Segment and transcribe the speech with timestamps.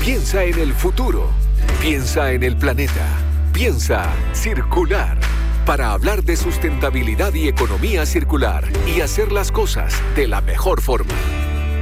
[0.00, 1.28] Piensa en el futuro.
[1.78, 3.06] Piensa en el planeta.
[3.52, 5.18] Piensa circular.
[5.66, 11.12] Para hablar de sustentabilidad y economía circular y hacer las cosas de la mejor forma.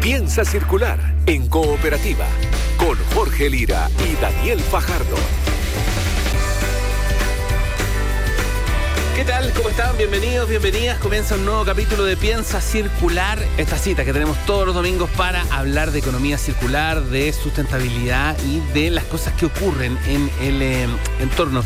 [0.02, 2.26] Piensa circular en cooperativa
[2.76, 5.47] con Jorge Lira y Daniel Fajardo.
[9.18, 9.52] ¿Qué tal?
[9.52, 9.96] ¿Cómo están?
[9.96, 10.96] Bienvenidos, bienvenidas.
[11.00, 13.36] Comienza un nuevo capítulo de Piensa Circular.
[13.56, 18.60] Esta cita que tenemos todos los domingos para hablar de economía circular, de sustentabilidad y
[18.72, 20.86] de las cosas que ocurren en el eh,
[21.18, 21.64] entorno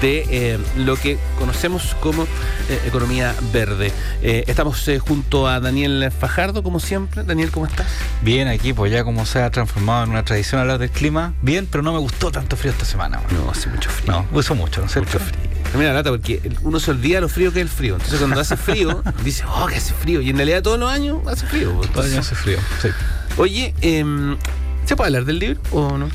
[0.00, 3.92] de eh, lo que conocemos como eh, economía verde.
[4.22, 7.22] estamos junto a Daniel Fajardo, como siempre.
[7.22, 7.86] Daniel, ¿cómo estás?
[8.22, 11.34] Bien, aquí pues ya como se ha transformado en una tradición hablar del clima.
[11.42, 13.20] Bien, pero no me gustó tanto frío esta semana.
[13.30, 14.10] No, hace mucho frío.
[14.10, 15.00] No, uso mucho, ¿no sé.
[15.00, 15.53] Mucho frío.
[15.78, 17.94] Mira, lata, porque uno se olvida lo frío que es el frío.
[17.94, 20.20] Entonces, cuando hace frío, dice, oh, que hace frío.
[20.20, 21.70] Y en realidad, todos los años hace frío.
[21.72, 22.88] Todos los años hace frío, sí.
[23.36, 24.36] Oye, eh,
[24.86, 26.08] ¿se puede hablar del libro o no?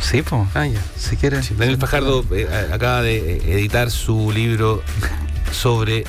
[0.00, 0.42] Sí, pues.
[0.54, 0.80] Ah, ya.
[0.96, 1.42] Si quieren.
[1.58, 4.82] Daniel Fajardo eh, acaba de eh, editar su libro
[5.50, 6.04] sobre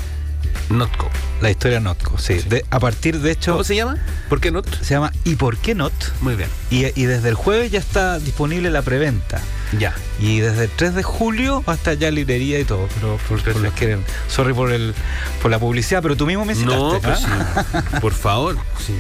[0.70, 1.10] Notco.
[1.42, 2.40] La historia Notco, sí.
[2.42, 2.50] Sí.
[2.50, 3.98] De- a partir, de hecho, ¿Cómo se llama?
[4.28, 4.68] ¿Por qué Not?
[4.84, 5.94] se llama ¿Y por qué Not?
[6.22, 6.50] Muy bien.
[6.70, 9.40] Y, y desde el jueves ya está disponible la preventa.
[9.78, 9.94] Ya.
[10.20, 13.74] Y desde el 3 de julio hasta ya librería y todo, pero por, por los
[13.74, 14.94] que sorry por el
[15.42, 16.76] por la publicidad, pero tú mismo me citaste.
[16.78, 17.66] No, pues ¿ah?
[17.92, 18.00] sí.
[18.02, 18.58] Por favor.
[18.86, 18.96] Sí,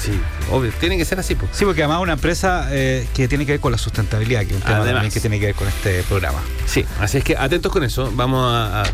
[0.00, 0.12] sí.
[0.50, 0.72] Obvio.
[0.78, 1.50] Tiene que ser así, pues.
[1.52, 4.50] Sí, porque además es una empresa eh, que tiene que ver con la sustentabilidad, que
[4.50, 4.92] es un tema Además.
[4.94, 6.38] también que tiene que ver con este programa.
[6.66, 8.12] Sí, así es que atentos con eso.
[8.14, 8.90] Vamos a, a-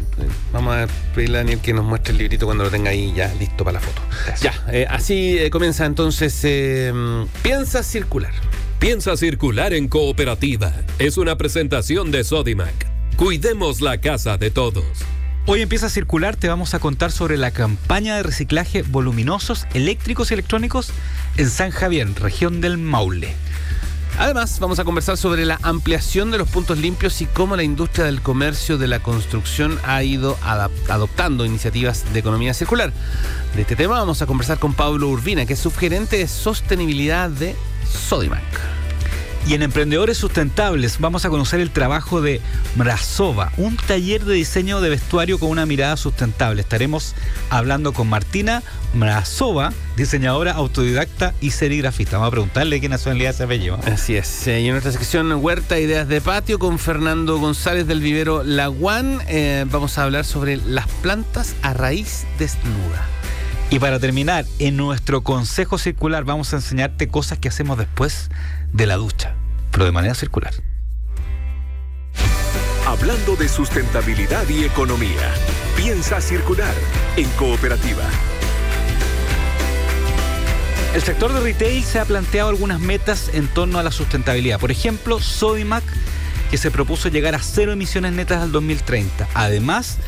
[0.52, 3.32] vamos a pedirle a Daniel que nos muestre el librito cuando lo tenga ahí ya
[3.38, 4.00] listo para la foto.
[4.32, 4.44] Eso.
[4.44, 6.92] Ya, eh, así eh, comienza entonces eh,
[7.42, 8.32] Piensa Circular.
[8.80, 10.72] Piensa circular en cooperativa.
[10.98, 12.86] Es una presentación de Sodimac.
[13.14, 14.86] Cuidemos la casa de todos.
[15.44, 20.30] Hoy empieza a circular, te vamos a contar sobre la campaña de reciclaje voluminosos eléctricos
[20.30, 20.92] y electrónicos
[21.36, 23.34] en San Javier, región del Maule.
[24.18, 28.06] Además, vamos a conversar sobre la ampliación de los puntos limpios y cómo la industria
[28.06, 30.38] del comercio de la construcción ha ido
[30.88, 32.94] adoptando iniciativas de economía circular.
[33.54, 37.54] De este tema vamos a conversar con Pablo Urbina, que es subgerente de sostenibilidad de
[38.08, 38.79] Sodimac.
[39.46, 42.40] Y en Emprendedores Sustentables vamos a conocer el trabajo de
[42.76, 46.60] Mrazova, un taller de diseño de vestuario con una mirada sustentable.
[46.60, 47.14] Estaremos
[47.48, 48.62] hablando con Martina
[48.94, 52.18] Mrazova, diseñadora autodidacta y serigrafista.
[52.18, 53.78] Vamos a preguntarle qué nacionalidad se apellido.
[53.86, 54.46] Así es.
[54.46, 59.20] Eh, y en nuestra sección Huerta Ideas de Patio con Fernando González del vivero Laguán
[59.26, 63.06] eh, vamos a hablar sobre las plantas a raíz desnuda.
[63.72, 68.28] Y para terminar, en nuestro consejo circular vamos a enseñarte cosas que hacemos después
[68.72, 69.34] de la ducha,
[69.70, 70.54] pero de manera circular.
[72.86, 75.32] Hablando de sustentabilidad y economía.
[75.76, 76.74] Piensa circular
[77.16, 78.02] en cooperativa.
[80.94, 84.58] El sector de retail se ha planteado algunas metas en torno a la sustentabilidad.
[84.58, 85.84] Por ejemplo, Sodimac,
[86.50, 89.28] que se propuso llegar a cero emisiones netas al 2030.
[89.34, 89.98] Además,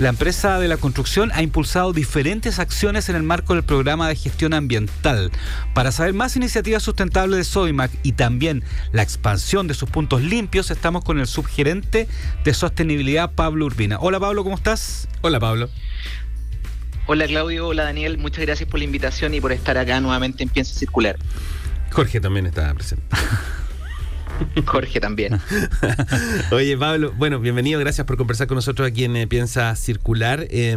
[0.00, 4.16] la empresa de la construcción ha impulsado diferentes acciones en el marco del programa de
[4.16, 5.30] gestión ambiental.
[5.74, 10.70] Para saber más iniciativas sustentables de Sodimac y también la expansión de sus puntos limpios,
[10.70, 12.08] estamos con el subgerente
[12.42, 13.98] de sostenibilidad, Pablo Urbina.
[14.00, 15.06] Hola Pablo, ¿cómo estás?
[15.20, 15.68] Hola Pablo.
[17.06, 20.48] Hola Claudio, hola Daniel, muchas gracias por la invitación y por estar acá nuevamente en
[20.48, 21.18] Piensa Circular.
[21.90, 23.04] Jorge también está presente.
[24.66, 25.40] Jorge también.
[26.52, 30.46] Oye, Pablo, bueno, bienvenido, gracias por conversar con nosotros aquí en eh, Piensa Circular.
[30.50, 30.76] Eh,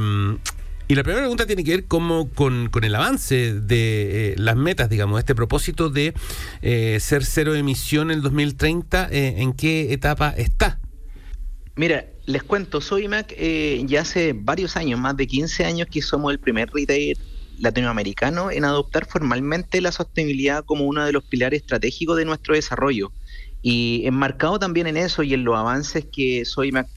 [0.87, 4.57] y la primera pregunta tiene que ver cómo, con, con el avance de eh, las
[4.57, 6.13] metas, digamos, este propósito de
[6.61, 10.79] eh, ser cero emisión en el 2030, eh, ¿en qué etapa está?
[11.75, 16.01] Mira, les cuento, soy Mac eh, ya hace varios años, más de 15 años que
[16.01, 17.17] somos el primer retail
[17.59, 23.11] latinoamericano en adoptar formalmente la sostenibilidad como uno de los pilares estratégicos de nuestro desarrollo.
[23.63, 26.87] Y enmarcado también en eso y en los avances que Soymac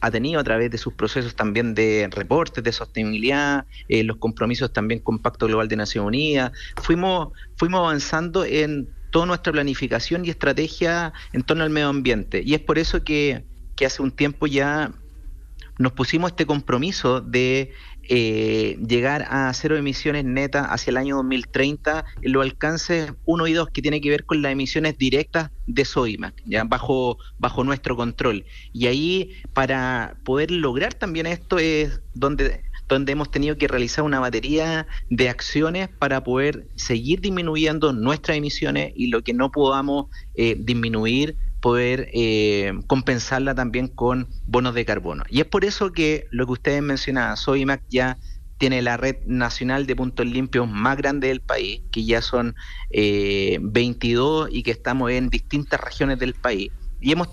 [0.00, 4.72] ha tenido a través de sus procesos también de reportes de sostenibilidad, eh, los compromisos
[4.72, 6.52] también con Pacto Global de Naciones Unidas,
[6.82, 12.42] fuimos, fuimos avanzando en toda nuestra planificación y estrategia en torno al medio ambiente.
[12.44, 13.44] Y es por eso que,
[13.74, 14.92] que hace un tiempo ya
[15.78, 17.72] nos pusimos este compromiso de
[18.08, 23.52] eh, llegar a cero emisiones netas hacia el año 2030 en los alcances 1 y
[23.52, 27.96] 2 que tiene que ver con las emisiones directas de Sodimac, ya bajo, bajo nuestro
[27.96, 28.44] control.
[28.72, 34.18] Y ahí para poder lograr también esto es donde donde hemos tenido que realizar una
[34.18, 40.56] batería de acciones para poder seguir disminuyendo nuestras emisiones y lo que no podamos eh,
[40.58, 45.24] disminuir poder eh, compensarla también con bonos de carbono.
[45.28, 48.18] Y es por eso que lo que ustedes mencionaban, Sodimac ya
[48.58, 52.56] tiene la red nacional de puntos limpios más grande del país, que ya son
[52.90, 56.72] eh, 22 y que estamos en distintas regiones del país.
[57.00, 57.28] Y hemos,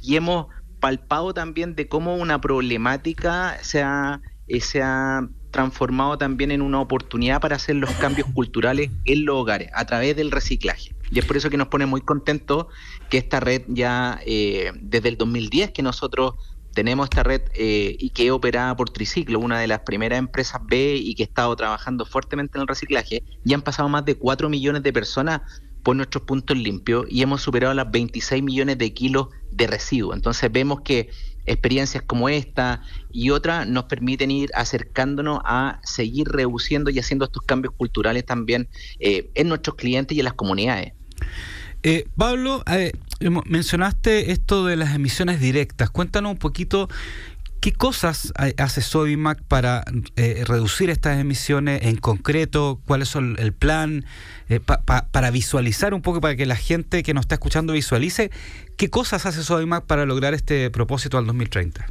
[0.00, 0.46] y hemos
[0.80, 6.80] palpado también de cómo una problemática se ha, eh, se ha transformado también en una
[6.80, 10.94] oportunidad para hacer los cambios culturales en los hogares a través del reciclaje.
[11.10, 12.66] Y es por eso que nos pone muy contentos
[13.10, 16.34] que esta red ya eh, desde el 2010 que nosotros
[16.74, 20.60] tenemos esta red eh, y que es operada por Triciclo, una de las primeras empresas
[20.64, 24.14] B y que ha estado trabajando fuertemente en el reciclaje, ya han pasado más de
[24.14, 25.40] 4 millones de personas
[25.82, 30.14] por nuestros puntos limpios y hemos superado las 26 millones de kilos de residuos.
[30.14, 31.10] Entonces vemos que
[31.48, 37.42] experiencias como esta y otras nos permiten ir acercándonos a seguir reduciendo y haciendo estos
[37.42, 38.68] cambios culturales también
[39.00, 40.92] eh, en nuestros clientes y en las comunidades.
[41.82, 42.92] Eh, Pablo, eh,
[43.46, 45.90] mencionaste esto de las emisiones directas.
[45.90, 46.88] Cuéntanos un poquito
[47.60, 49.84] qué cosas hace Sodimac para
[50.16, 54.04] eh, reducir estas emisiones en concreto, cuál es el plan,
[55.10, 58.30] para visualizar un poco, para que la gente que nos está escuchando visualice,
[58.76, 61.86] qué cosas hace Sodimac para lograr este propósito al 2030.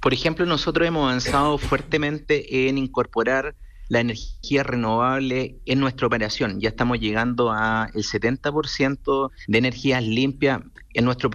[0.00, 3.54] Por ejemplo, nosotros hemos avanzado fuertemente en incorporar
[3.88, 6.60] la energía renovable en nuestra operación.
[6.60, 10.60] Ya estamos llegando a el 70% de energías limpias
[10.94, 11.30] en nuestra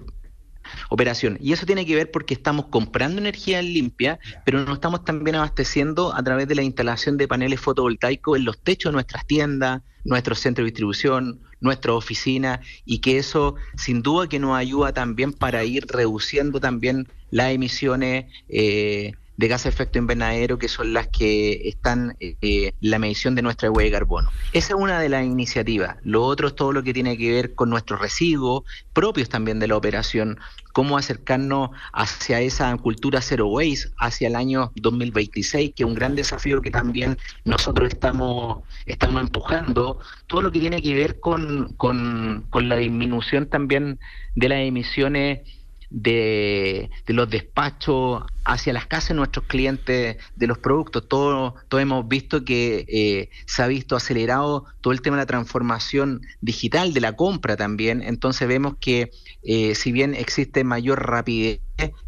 [0.90, 1.38] operación.
[1.42, 6.14] Y eso tiene que ver porque estamos comprando energía limpia, pero nos estamos también abasteciendo
[6.16, 10.40] a través de la instalación de paneles fotovoltaicos en los techos de nuestras tiendas, nuestros
[10.40, 15.64] centros de distribución, nuestras oficinas, y que eso sin duda que nos ayuda también para
[15.64, 18.26] ir reduciendo también las emisiones.
[18.50, 23.44] Eh, de gas de efecto invernadero, que son las que están eh, la medición de
[23.44, 24.30] nuestra huella de carbono.
[24.52, 25.98] Esa es una de las iniciativas.
[26.04, 28.64] Lo otro es todo lo que tiene que ver con nuestros residuos
[28.94, 30.40] propios también de la operación,
[30.74, 36.16] cómo acercarnos hacia esa cultura zero waste hacia el año 2026, que es un gran
[36.16, 42.46] desafío que también nosotros estamos, estamos empujando, todo lo que tiene que ver con, con,
[42.50, 44.00] con la disminución también
[44.36, 45.42] de las emisiones
[45.90, 51.08] de, los despachos hacia las casas de nuestros clientes de los productos.
[51.08, 55.28] Todos todo hemos visto que eh, se ha visto acelerado todo el tema de la
[55.28, 58.02] transformación digital de la compra también.
[58.02, 59.12] Entonces vemos que
[59.44, 61.62] eh, si bien existe mayor rapidez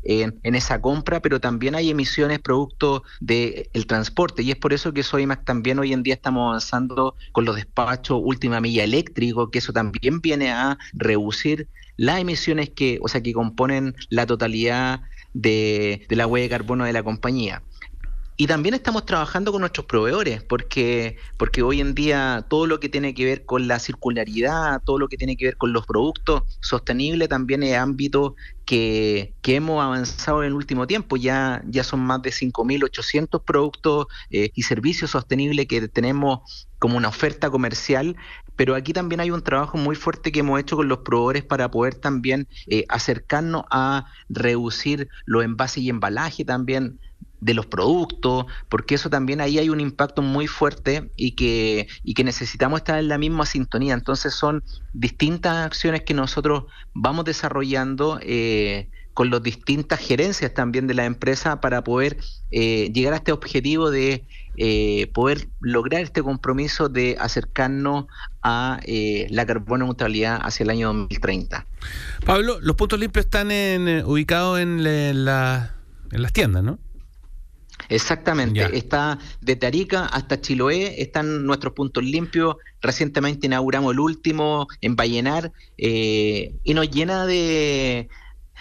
[0.04, 5.04] en, esa compra, pero también hay emisiones producto del transporte y es por eso que
[5.04, 9.72] Soymac también hoy en día estamos avanzando con los despachos última milla eléctrico, que eso
[9.72, 11.68] también viene a reducir
[12.00, 15.02] las emisiones que, o sea, que componen la totalidad
[15.34, 17.62] de, de la huella de carbono de la compañía.
[18.42, 22.88] Y también estamos trabajando con nuestros proveedores, porque, porque hoy en día todo lo que
[22.88, 26.44] tiene que ver con la circularidad, todo lo que tiene que ver con los productos
[26.62, 31.18] sostenibles, también es ámbito que, que hemos avanzado en el último tiempo.
[31.18, 37.10] Ya, ya son más de 5.800 productos eh, y servicios sostenibles que tenemos como una
[37.10, 38.16] oferta comercial
[38.60, 41.72] pero aquí también hay un trabajo muy fuerte que hemos hecho con los proveedores para
[41.72, 47.00] poder también eh, acercarnos a reducir los envases y embalaje también
[47.40, 52.14] de los productos, porque eso también ahí hay un impacto muy fuerte y que, y
[52.16, 53.94] que necesitamos estar en la misma sintonía.
[53.94, 60.94] Entonces son distintas acciones que nosotros vamos desarrollando eh, con las distintas gerencias también de
[60.94, 62.16] la empresa para poder
[62.52, 64.24] eh, llegar a este objetivo de
[64.56, 68.06] eh, poder lograr este compromiso de acercarnos
[68.42, 71.66] a la carbono neutralidad hacia el año 2030.
[72.26, 75.74] Pablo, los puntos limpios están en, ubicados en, en las
[76.32, 76.80] tiendas, ¿no?
[77.90, 82.56] Exactamente, está de Tarica hasta Chiloé, están nuestros puntos limpios.
[82.82, 88.08] Recientemente inauguramos el último en Vallenar eh, y nos llena de,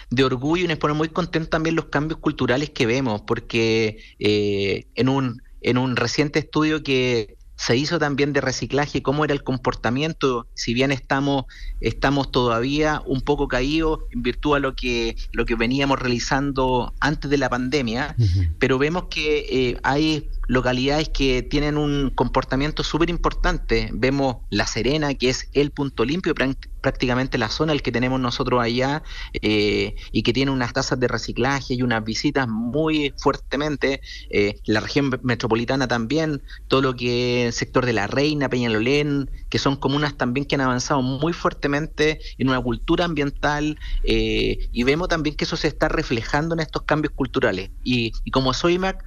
[0.09, 4.87] de orgullo y nos pone muy contentos también los cambios culturales que vemos, porque eh,
[4.95, 9.43] en, un, en un reciente estudio que se hizo también de reciclaje, cómo era el
[9.43, 11.43] comportamiento, si bien estamos,
[11.81, 17.29] estamos todavía un poco caídos en virtud a lo que, lo que veníamos realizando antes
[17.29, 18.15] de la pandemia,
[18.59, 23.91] pero vemos que eh, hay localidades que tienen un comportamiento súper importante.
[23.93, 26.33] Vemos La Serena, que es el punto limpio,
[26.81, 29.03] prácticamente la zona el que tenemos nosotros allá,
[29.43, 34.01] eh, y que tiene unas tasas de reciclaje y unas visitas muy fuertemente.
[34.31, 39.59] Eh, la región metropolitana también, todo lo que el sector de La Reina, Peñalolén, que
[39.59, 45.09] son comunas también que han avanzado muy fuertemente en una cultura ambiental, eh, y vemos
[45.09, 47.69] también que eso se está reflejando en estos cambios culturales.
[47.83, 49.03] Y, y como SOIMAC,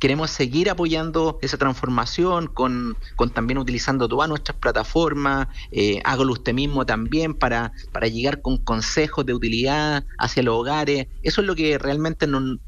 [0.00, 2.96] queremos seguir apoyando esa transformación con,
[3.34, 9.26] también utilizando todas nuestras plataformas, eh, hágalo usted mismo también para, para llegar con consejos
[9.26, 11.06] de utilidad hacia los hogares.
[11.22, 12.58] Eso es lo que realmente nos,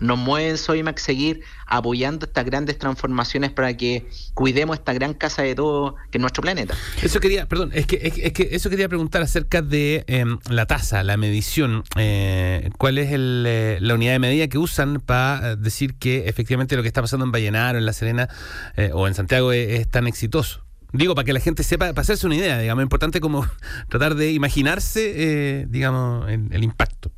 [0.00, 5.54] nos mueve Soymac seguir apoyando estas grandes transformaciones para que cuidemos esta gran casa de
[5.54, 6.74] todo que es nuestro planeta.
[7.02, 11.02] Eso quería, perdón, es que, es, que eso quería preguntar acerca de em, la tasa,
[11.02, 11.84] la medición.
[11.96, 16.76] Eh, ¿Cuál es eh, la unidad de medida que usan para eh, decir que efectivamente
[16.76, 18.28] lo que está pasando en Vallenar o en La Serena
[18.92, 20.62] o en Santiago es, tan exitoso?
[20.92, 23.46] Digo, para que la gente sepa, para hacerse una idea, digamos, importante como
[23.88, 27.10] tratar de imaginarse, digamos, el impacto.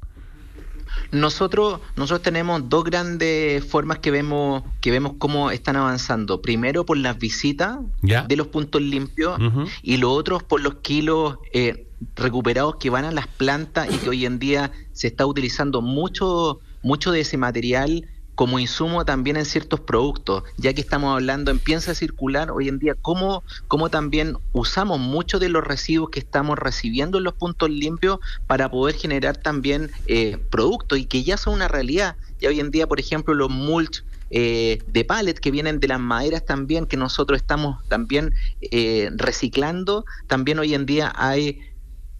[1.11, 6.43] Nosotros, nosotros tenemos dos grandes formas que vemos, que vemos cómo están avanzando.
[6.43, 9.39] Primero por las visitas de los puntos limpios
[9.83, 14.11] y lo otro por los kilos eh, recuperados que van a las plantas y que
[14.11, 18.07] hoy en día se está utilizando mucho, mucho de ese material
[18.39, 22.79] como insumo también en ciertos productos, ya que estamos hablando en piensa circular hoy en
[22.79, 27.69] día, cómo, cómo también usamos muchos de los residuos que estamos recibiendo en los puntos
[27.69, 32.15] limpios para poder generar también eh, productos y que ya son una realidad.
[32.39, 35.99] Ya hoy en día, por ejemplo, los mulch eh, de pallet que vienen de las
[35.99, 41.61] maderas también, que nosotros estamos también eh, reciclando, también hoy en día hay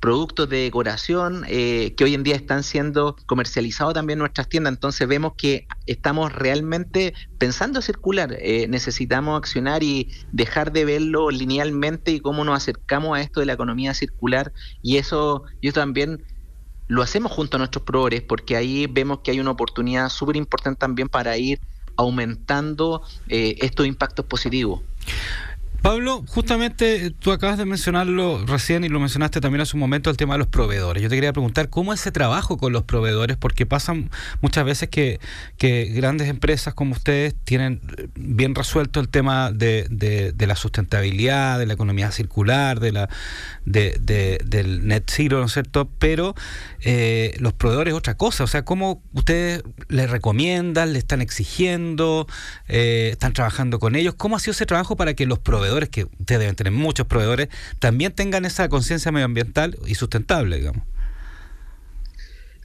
[0.01, 4.73] productos de decoración eh, que hoy en día están siendo comercializados también en nuestras tiendas.
[4.73, 8.35] Entonces vemos que estamos realmente pensando circular.
[8.39, 13.47] Eh, necesitamos accionar y dejar de verlo linealmente y cómo nos acercamos a esto de
[13.47, 14.53] la economía circular.
[14.83, 16.23] Y eso yo también
[16.87, 20.79] lo hacemos junto a nuestros proveedores porque ahí vemos que hay una oportunidad súper importante
[20.79, 21.61] también para ir
[21.97, 24.81] aumentando eh, estos impactos positivos.
[25.83, 30.11] Pablo, justamente eh, tú acabas de mencionarlo recién y lo mencionaste también hace un momento
[30.11, 31.01] el tema de los proveedores.
[31.03, 34.89] Yo te quería preguntar cómo es ese trabajo con los proveedores, porque pasan muchas veces
[34.89, 35.21] que,
[35.95, 41.67] grandes empresas como ustedes tienen eh, bien resuelto el tema de, de, la sustentabilidad, de
[41.67, 43.09] la economía circular, de la
[43.65, 45.89] de, del net zero, ¿no es cierto?
[45.99, 46.35] Pero
[46.81, 48.45] eh, los proveedores es otra cosa.
[48.45, 52.27] O sea, ¿cómo ustedes les recomiendan, le están exigiendo,
[52.67, 54.15] están trabajando con ellos?
[54.17, 57.49] ¿Cómo ha sido ese trabajo para que los proveedores que ustedes deben tener muchos proveedores,
[57.79, 60.83] también tengan esa conciencia medioambiental y sustentable, digamos.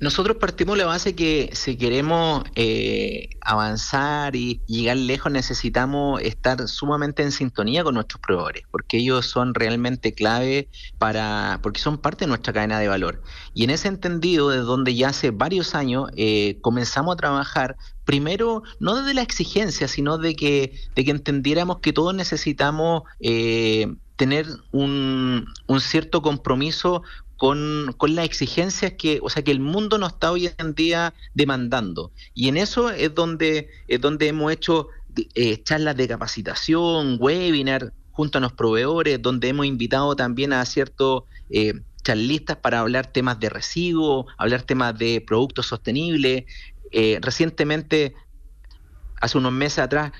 [0.03, 6.67] Nosotros partimos de la base que si queremos eh, avanzar y llegar lejos necesitamos estar
[6.67, 10.67] sumamente en sintonía con nuestros proveedores, porque ellos son realmente clave
[10.97, 13.23] para, porque son parte de nuestra cadena de valor.
[13.53, 18.63] Y en ese entendido, de donde ya hace varios años eh, comenzamos a trabajar primero,
[18.79, 24.47] no desde la exigencia, sino de que, de que entendiéramos que todos necesitamos eh, tener
[24.71, 27.03] un, un, cierto compromiso
[27.37, 31.13] con, con, las exigencias que, o sea, que el mundo nos está hoy en día
[31.33, 32.11] demandando.
[32.33, 34.87] Y en eso es donde, es donde hemos hecho
[35.35, 41.23] eh, charlas de capacitación, webinar junto a los proveedores, donde hemos invitado también a ciertos
[41.49, 46.45] eh, charlistas para hablar temas de residuos, hablar temas de productos sostenibles.
[46.93, 48.13] Eh, recientemente,
[49.19, 50.11] hace unos meses atrás,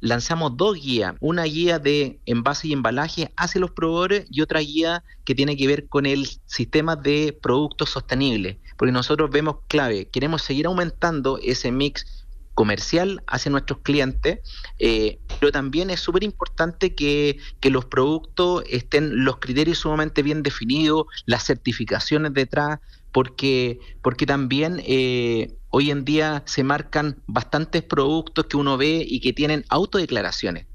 [0.00, 5.04] lanzamos dos guías, una guía de envase y embalaje hacia los proveedores y otra guía
[5.24, 10.42] que tiene que ver con el sistema de productos sostenibles, porque nosotros vemos clave, queremos
[10.42, 14.40] seguir aumentando ese mix comercial hacia nuestros clientes,
[14.78, 20.42] eh, pero también es súper importante que, que, los productos estén los criterios sumamente bien
[20.42, 22.80] definidos, las certificaciones detrás,
[23.12, 29.20] porque, porque también eh, hoy en día se marcan bastantes productos que uno ve y
[29.20, 30.66] que tienen autodeclaraciones.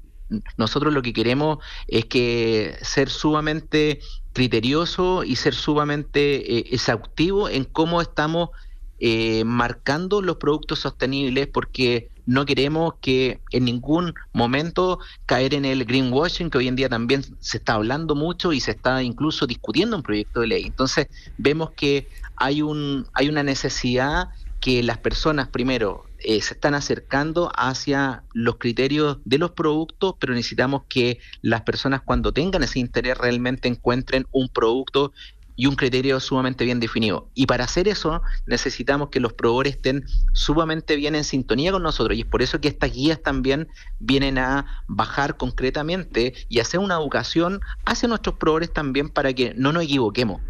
[0.56, 4.00] Nosotros lo que queremos es que ser sumamente
[4.32, 8.50] criterioso y ser sumamente eh, exhaustivo en cómo estamos
[8.98, 15.84] eh, marcando los productos sostenibles porque no queremos que en ningún momento caer en el
[15.84, 19.96] greenwashing, que hoy en día también se está hablando mucho y se está incluso discutiendo
[19.96, 20.64] un proyecto de ley.
[20.64, 21.06] Entonces
[21.38, 24.28] vemos que hay, un, hay una necesidad
[24.60, 30.34] que las personas primero eh, se están acercando hacia los criterios de los productos, pero
[30.34, 35.12] necesitamos que las personas cuando tengan ese interés realmente encuentren un producto
[35.56, 37.28] y un criterio sumamente bien definido.
[37.34, 42.16] Y para hacer eso necesitamos que los proveedores estén sumamente bien en sintonía con nosotros
[42.16, 46.94] y es por eso que estas guías también vienen a bajar concretamente y hacer una
[46.94, 50.40] educación hacia nuestros proveedores también para que no nos equivoquemos.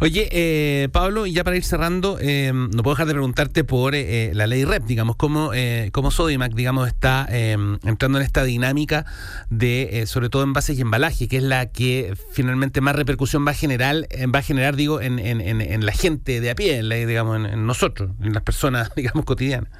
[0.00, 3.94] Oye, eh, Pablo, y ya para ir cerrando, eh, no puedo dejar de preguntarte por
[3.94, 9.06] eh, la ley REP, digamos, cómo, eh, cómo Sodimac, digamos, está entrando en esta dinámica
[9.50, 13.54] de, sobre todo envases y embalaje, que es la que finalmente más repercusión va a
[13.54, 17.36] generar, va a generar, digo, en, en, en, la gente de a pie, en digamos,
[17.36, 19.70] en, nosotros, en las personas, digamos, cotidianas.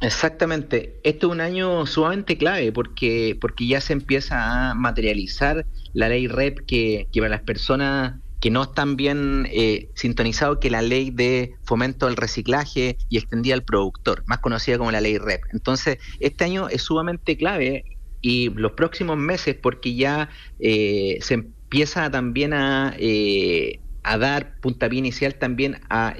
[0.00, 0.96] Exactamente.
[1.02, 6.26] Este es un año sumamente clave porque, porque ya se empieza a materializar la ley
[6.26, 8.14] REP que, que para las personas
[8.44, 13.54] que no están bien eh, sintonizados que la ley de fomento del reciclaje y extendida
[13.54, 15.40] al productor, más conocida como la ley REP.
[15.54, 22.10] Entonces, este año es sumamente clave y los próximos meses porque ya eh, se empieza
[22.10, 26.14] también a, eh, a dar puntapié inicial también a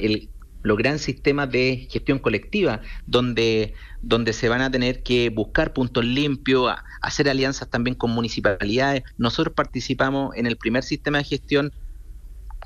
[0.62, 6.06] los grandes sistemas de gestión colectiva, donde, donde se van a tener que buscar puntos
[6.06, 9.02] limpios, hacer alianzas también con municipalidades.
[9.18, 11.70] Nosotros participamos en el primer sistema de gestión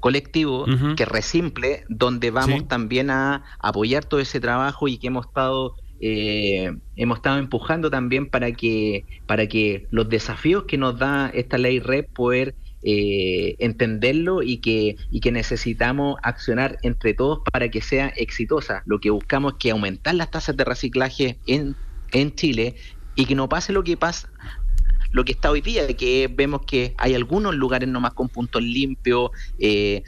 [0.00, 5.26] colectivo, que es Resimple, donde vamos también a apoyar todo ese trabajo y que hemos
[5.26, 11.28] estado eh, hemos estado empujando también para que para que los desafíos que nos da
[11.34, 17.68] esta ley red poder eh, entenderlo y que, y que necesitamos accionar entre todos para
[17.70, 18.84] que sea exitosa.
[18.86, 21.74] Lo que buscamos es que aumentar las tasas de reciclaje en,
[22.12, 22.76] en Chile
[23.16, 24.30] y que no pase lo que pasa
[25.10, 29.30] lo que está hoy día, que vemos que hay algunos lugares nomás con puntos limpios,
[29.58, 30.02] eh,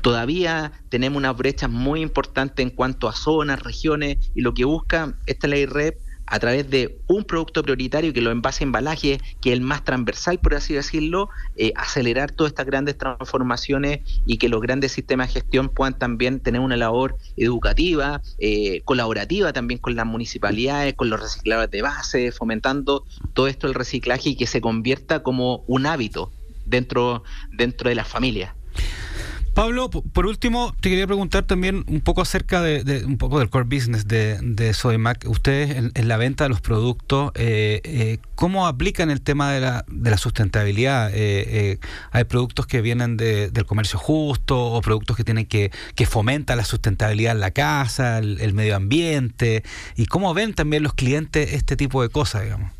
[0.00, 5.18] todavía tenemos unas brechas muy importantes en cuanto a zonas, regiones, y lo que busca
[5.26, 9.54] esta ley REP a través de un producto prioritario que lo envase embalaje, que es
[9.54, 14.60] el más transversal, por así decirlo, eh, acelerar todas estas grandes transformaciones y que los
[14.60, 20.06] grandes sistemas de gestión puedan también tener una labor educativa, eh, colaborativa también con las
[20.06, 25.22] municipalidades, con los recicladores de base, fomentando todo esto el reciclaje y que se convierta
[25.22, 26.32] como un hábito
[26.64, 28.54] dentro, dentro de las familias.
[29.56, 33.64] Pablo, por último, te quería preguntar también un poco acerca de, un poco del core
[33.64, 35.24] business de, de Sodimac.
[35.26, 39.86] Ustedes en, la venta de los productos, eh, eh, ¿cómo aplican el tema de la,
[39.88, 41.10] de la sustentabilidad?
[41.14, 41.78] Eh,
[42.10, 46.64] ¿Hay productos que vienen del comercio justo o productos que tienen que, que fomentan la
[46.66, 49.62] sustentabilidad en la casa, el medio ambiente?
[49.96, 52.72] ¿Y cómo ven también los clientes este tipo de cosas, digamos?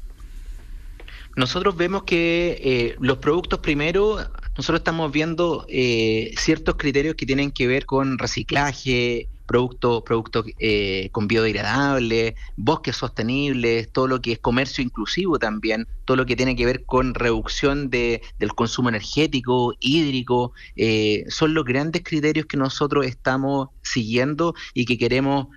[1.36, 4.18] Nosotros vemos que los productos primero
[4.56, 11.10] nosotros estamos viendo eh, ciertos criterios que tienen que ver con reciclaje, productos producto, eh,
[11.12, 16.56] con biodegradable, bosques sostenibles, todo lo que es comercio inclusivo también, todo lo que tiene
[16.56, 22.56] que ver con reducción de, del consumo energético, hídrico, eh, son los grandes criterios que
[22.56, 25.48] nosotros estamos siguiendo y que queremos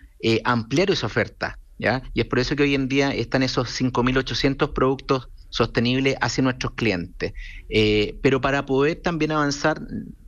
[0.43, 1.58] ampliar esa oferta.
[1.78, 2.04] ¿ya?
[2.13, 6.74] Y es por eso que hoy en día están esos 5.800 productos sostenible hacia nuestros
[6.74, 7.34] clientes.
[7.70, 9.82] Eh, pero para poder también avanzar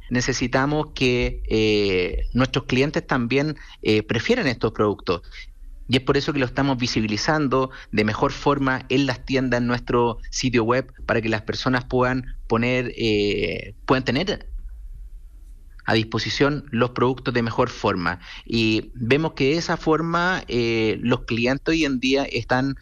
[0.09, 5.21] necesitamos que eh, nuestros clientes también eh, prefieran estos productos.
[5.87, 9.67] Y es por eso que lo estamos visibilizando de mejor forma en las tiendas, en
[9.67, 12.93] nuestro sitio web, para que las personas puedan poner,
[13.85, 14.47] puedan tener
[15.85, 18.21] a disposición los productos de mejor forma.
[18.45, 22.77] Y vemos que de esa forma los clientes hoy en día están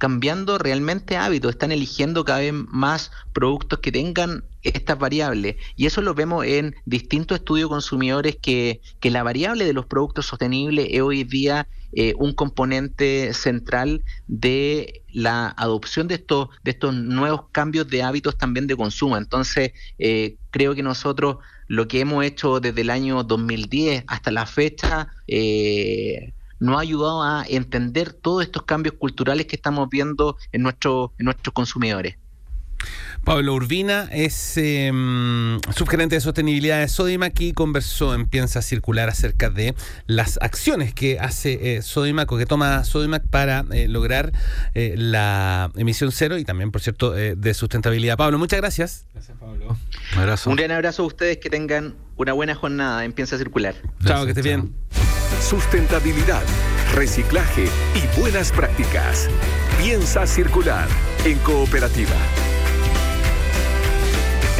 [0.00, 5.56] cambiando realmente hábitos, están eligiendo cada vez más productos que tengan estas variables.
[5.76, 10.24] Y eso lo vemos en distintos estudios consumidores que, que la variable de los productos
[10.24, 16.94] sostenibles es hoy día eh, un componente central de la adopción de estos, de estos
[16.94, 19.18] nuevos cambios de hábitos también de consumo.
[19.18, 21.36] Entonces, eh, creo que nosotros
[21.66, 27.22] lo que hemos hecho desde el año 2010 hasta la fecha, eh, nos ha ayudado
[27.22, 32.16] a entender todos estos cambios culturales que estamos viendo en, nuestro, en nuestros consumidores.
[33.24, 39.50] Pablo Urbina es em, subgerente de sostenibilidad de Sodimac y conversó en Piensa Circular acerca
[39.50, 39.74] de
[40.06, 44.32] las acciones que hace eh, Sodimac o que toma Sodimac para eh, lograr
[44.74, 48.16] eh, la emisión cero y también, por cierto, de sustentabilidad.
[48.16, 49.06] Pablo, muchas gracias.
[49.12, 49.76] Gracias, Pablo.
[50.14, 50.48] Un abrazo.
[50.48, 53.74] Un gran abrazo a ustedes, que tengan una buena jornada en Piensa Circular.
[54.04, 54.74] chao, que estés bien
[55.50, 56.44] sustentabilidad,
[56.94, 57.64] reciclaje
[57.96, 59.28] y buenas prácticas.
[59.82, 60.86] Piensa circular
[61.24, 62.14] en cooperativa.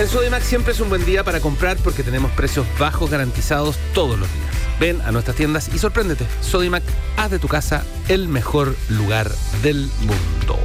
[0.01, 4.19] El Sodimac siempre es un buen día para comprar porque tenemos precios bajos garantizados todos
[4.19, 4.51] los días.
[4.81, 6.27] Ven a nuestras tiendas y sorpréndete.
[6.41, 6.83] Sodimac,
[7.17, 9.31] haz de tu casa el mejor lugar
[9.63, 10.59] del mundo.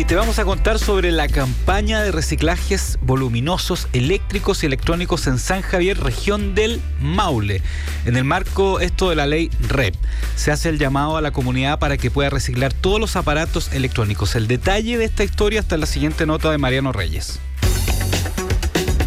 [0.00, 5.38] Y te vamos a contar sobre la campaña de reciclajes voluminosos eléctricos y electrónicos en
[5.38, 7.60] San Javier, región del Maule.
[8.06, 9.94] En el marco esto de la ley REP,
[10.36, 14.36] se hace el llamado a la comunidad para que pueda reciclar todos los aparatos electrónicos.
[14.36, 17.38] El detalle de esta historia está en la siguiente nota de Mariano Reyes.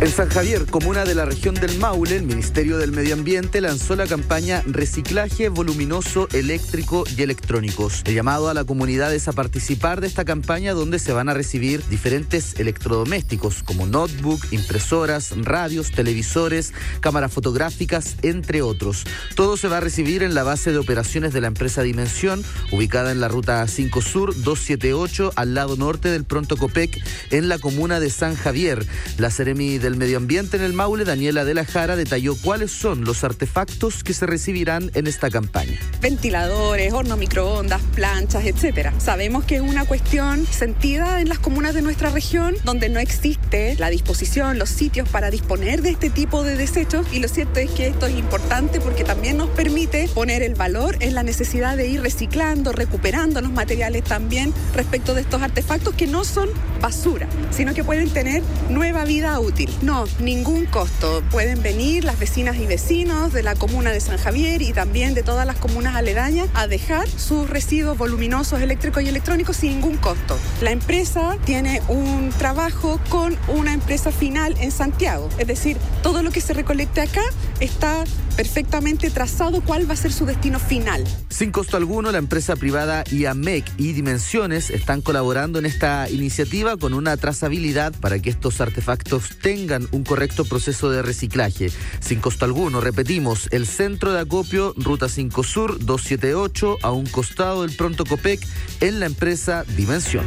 [0.03, 3.95] En San Javier, comuna de la región del Maule, el Ministerio del Medio Ambiente lanzó
[3.95, 8.01] la campaña Reciclaje Voluminoso Eléctrico y Electrónicos.
[8.03, 11.33] El llamado a la comunidad es a participar de esta campaña donde se van a
[11.33, 19.05] recibir diferentes electrodomésticos como notebook, impresoras, radios, televisores, cámaras fotográficas, entre otros.
[19.35, 23.13] Todo se va a recibir en la base de operaciones de la empresa Dimensión, ubicada
[23.13, 28.01] en la ruta 5 Sur 278 al lado norte del Pronto Copec, en la comuna
[28.01, 28.85] de San Javier.
[29.17, 33.05] La Seremi del Medio Ambiente en el Maule, Daniela de la Jara, detalló cuáles son
[33.05, 35.79] los artefactos que se recibirán en esta campaña.
[36.01, 38.93] Ventiladores, horno microondas, planchas, etcétera.
[38.99, 43.75] Sabemos que es una cuestión sentida en las comunas de nuestra región donde no existe
[43.77, 47.71] la disposición, los sitios para disponer de este tipo de desechos y lo cierto es
[47.71, 51.87] que esto es importante porque también nos permite poner el valor en la necesidad de
[51.87, 56.49] ir reciclando, recuperando los materiales también respecto de estos artefactos que no son
[56.81, 59.69] basura, sino que pueden tener nueva vida útil.
[59.83, 61.21] No, ningún costo.
[61.29, 65.23] Pueden venir las vecinas y vecinos de la comuna de San Javier y también de
[65.23, 70.39] todas las comunas aledañas a dejar sus residuos voluminosos eléctricos y electrónicos sin ningún costo.
[70.61, 75.27] La empresa tiene un trabajo con una empresa final en Santiago.
[75.37, 77.23] Es decir, todo lo que se recolecte acá
[77.63, 78.03] está
[78.35, 81.03] perfectamente trazado cuál va a ser su destino final.
[81.29, 86.93] Sin costo alguno, la empresa privada IAMEC y Dimensiones están colaborando en esta iniciativa con
[86.93, 91.71] una trazabilidad para que estos artefactos tengan un correcto proceso de reciclaje.
[92.01, 97.61] Sin costo alguno, repetimos, el centro de acopio Ruta 5 Sur 278 a un costado
[97.61, 98.41] del Pronto Copec
[98.81, 100.25] en la empresa Dimensión.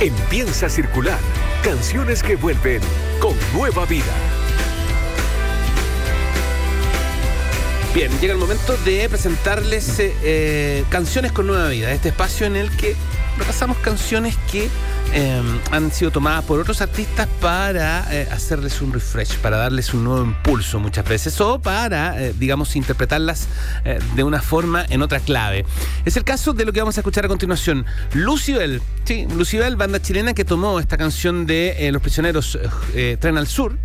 [0.00, 2.80] Empieza a circular canciones que vuelven
[3.18, 4.04] con nueva vida.
[7.92, 12.54] Bien, llega el momento de presentarles eh, eh, canciones con nueva vida, este espacio en
[12.54, 12.94] el que
[13.38, 14.68] repasamos canciones que
[15.12, 20.04] eh, han sido tomadas por otros artistas para eh, hacerles un refresh, para darles un
[20.04, 23.48] nuevo impulso muchas veces o para, eh, digamos, interpretarlas
[24.14, 25.64] de una forma en otra clave.
[26.04, 27.86] Es el caso de lo que vamos a escuchar a continuación.
[28.12, 32.58] Lucibel, sí, Lucibel, banda chilena que tomó esta canción de Los Prisioneros
[33.20, 33.78] Tren al Sur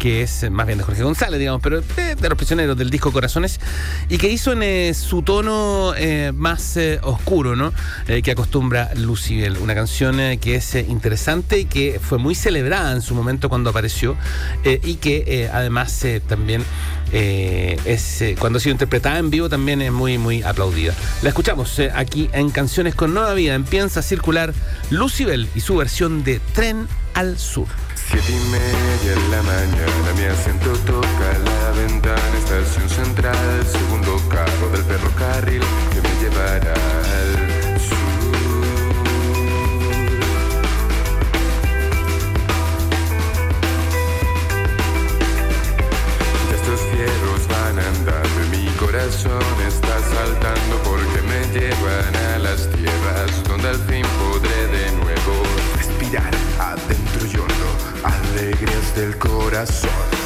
[0.00, 3.60] que es más bien de Jorge González, digamos, pero de, los prisioneros del disco Corazones,
[4.08, 7.72] y que hizo en eh, su tono eh, más eh, oscuro, ¿no?
[8.06, 13.14] que acostumbra Lucibel, una canción que es interesante y que fue muy celebrada en su
[13.14, 14.16] momento cuando apareció,
[14.64, 16.64] y que además también
[17.12, 20.94] es cuando ha sido interpretada en vivo también es muy muy aplaudida.
[21.22, 24.54] La escuchamos aquí en Canciones con Nueva Vida, empieza a circular
[24.90, 27.68] Lucibel y su versión de Tren al Sur.
[28.10, 34.68] Siete y media de la mañana, mi asiento toca la ventana, estación central, segundo carro
[34.72, 38.66] del ferrocarril que me llevará al sur.
[46.52, 53.44] Estos fieros van andando y mi corazón está saltando porque me llevan a las tierras
[53.44, 55.44] donde al fin podré de nuevo
[55.76, 56.99] respirar adentro
[58.40, 60.19] alegres del corazón.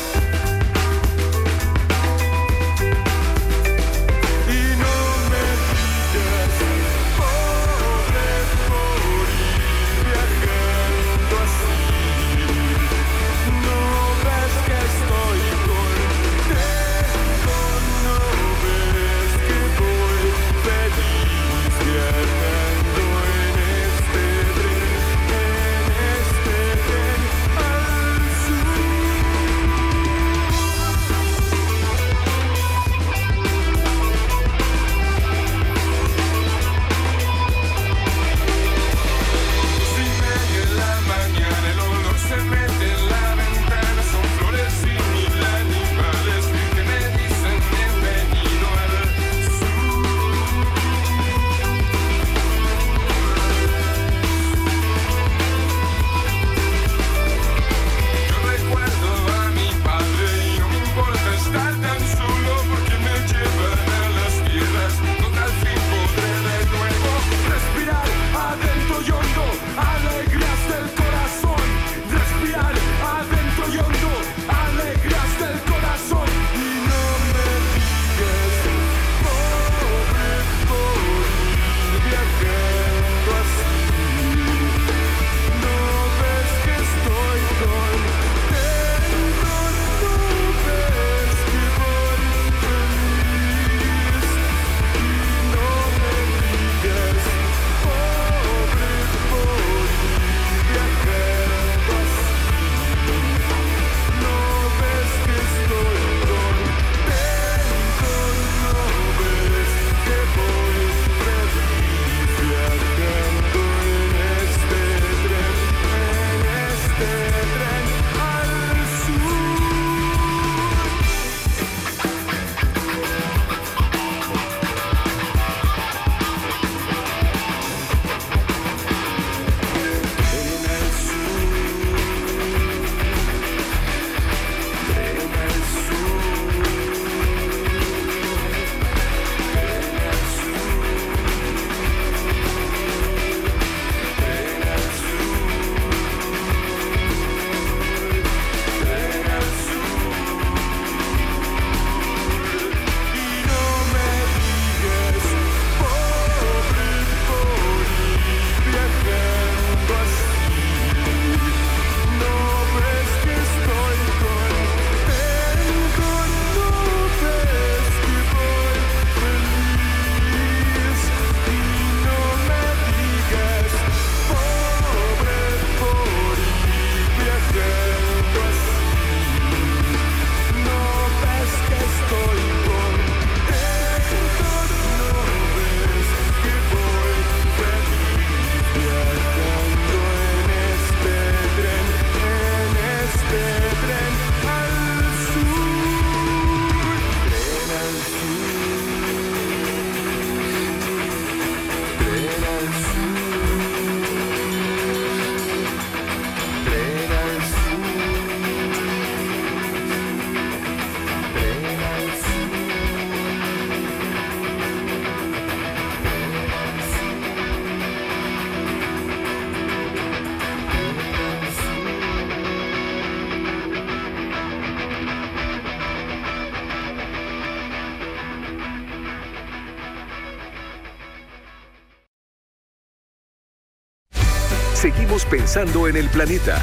[235.31, 236.61] Pensando en el planeta.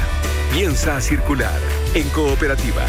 [0.52, 1.58] Piensa circular
[1.94, 2.84] en cooperativa.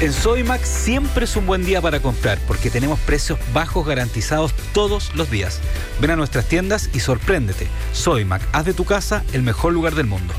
[0.00, 5.14] En Sodimac siempre es un buen día para comprar porque tenemos precios bajos garantizados todos
[5.14, 5.60] los días.
[6.00, 7.68] Ven a nuestras tiendas y sorpréndete.
[7.92, 10.32] Sodimac, haz de tu casa el mejor lugar del mundo.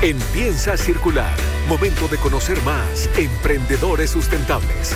[0.00, 1.34] En Piensa Circular,
[1.68, 4.94] momento de conocer más emprendedores sustentables.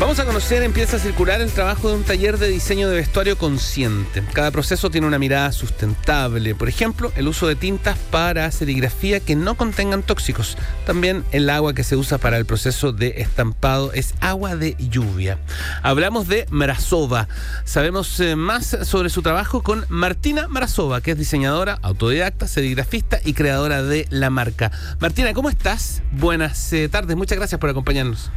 [0.00, 3.36] Vamos a conocer en Piensa Circular el trabajo de un taller de diseño de vestuario
[3.36, 4.22] consciente.
[4.32, 6.54] Cada proceso tiene una mirada sustentable.
[6.54, 10.56] Por ejemplo, el uso de tintas para serigrafía que no contengan tóxicos.
[10.86, 15.38] También el agua que se usa para el proceso de estampado es agua de lluvia.
[15.82, 17.28] Hablamos de Marasova.
[17.64, 23.34] Sabemos eh, más sobre su trabajo con Martina Marasova, que es diseñadora, autodidacta, serigrafista y
[23.34, 24.72] creadora de la marca.
[24.98, 26.02] Martina, ¿cómo estás?
[26.10, 28.30] Buenas eh, tardes, muchas gracias por acompañarnos.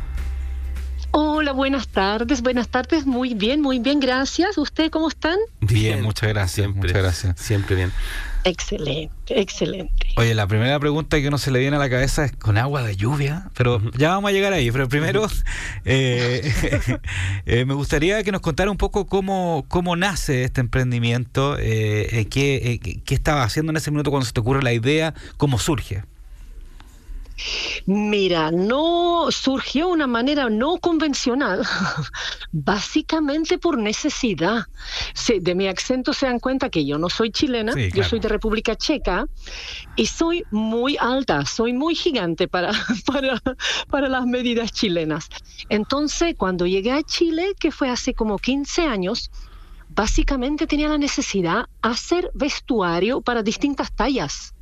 [1.16, 4.58] Hola, buenas tardes, buenas tardes, muy bien, muy bien, gracias.
[4.58, 5.38] ¿Usted cómo están?
[5.62, 7.40] Bien, muchas gracias, Siempre, muchas gracias.
[7.40, 7.92] Siempre bien.
[8.46, 10.08] Excelente, excelente.
[10.18, 12.82] Oye, la primera pregunta que uno se le viene a la cabeza es con agua
[12.82, 14.72] de lluvia, pero ya vamos a llegar ahí.
[14.72, 15.28] Pero primero,
[15.86, 16.52] eh,
[17.46, 22.26] eh, me gustaría que nos contara un poco cómo, cómo nace este emprendimiento, eh, eh,
[22.28, 25.14] qué, eh, qué- qué estaba haciendo en ese minuto cuando se te ocurre la idea,
[25.38, 26.04] cómo surge.
[27.86, 31.64] Mira, no surgió de una manera no convencional,
[32.52, 34.66] básicamente por necesidad.
[35.14, 38.20] Sí, de mi acento se dan cuenta que yo no soy chilena, Sí, yo soy
[38.20, 39.26] de República Checa
[39.96, 42.72] y soy muy alta, soy muy gigante para,
[43.06, 43.42] para,
[43.90, 45.28] para las medidas chilenas.
[45.70, 49.30] Entonces, cuando llegué a Chile, que fue hace como 15 años,
[49.90, 54.53] básicamente tenía la necesidad de hacer vestuario para distintas tallas.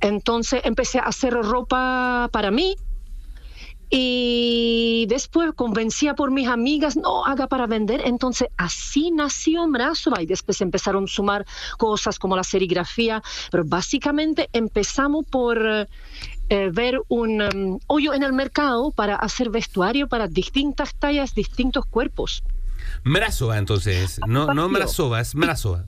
[0.00, 2.76] Entonces empecé a hacer ropa para mí
[3.96, 8.02] y después convencía por mis amigas, no, haga para vender.
[8.04, 11.46] Entonces así nació Mrazova y después empezaron a sumar
[11.78, 15.86] cosas como la serigrafía, pero básicamente empezamos por eh,
[16.48, 21.86] eh, ver un um, hoyo en el mercado para hacer vestuario para distintas tallas, distintos
[21.86, 22.42] cuerpos.
[23.04, 24.20] Mrazova, entonces.
[24.26, 25.86] No, no Mrazova, es Mrazova.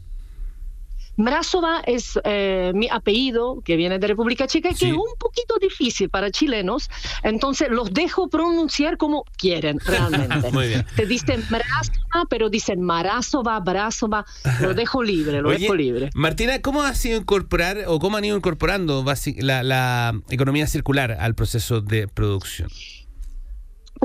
[1.17, 4.77] Mrazova es eh, mi apellido, que viene de República Checa, Sí.
[4.79, 6.91] que es un poquito difícil para chilenos,
[7.23, 10.51] entonces los dejo pronunciar como quieren realmente.
[10.53, 10.87] Muy bien.
[10.97, 14.25] Te dicen Mrazova, pero dicen Marazova, Brazova,
[14.61, 16.11] lo dejo libre, lo Oye, dejo libre.
[16.15, 19.05] Martina, ¿cómo ha sido incorporar o cómo han ido incorporando
[19.41, 22.69] la economía circular al proceso de producción?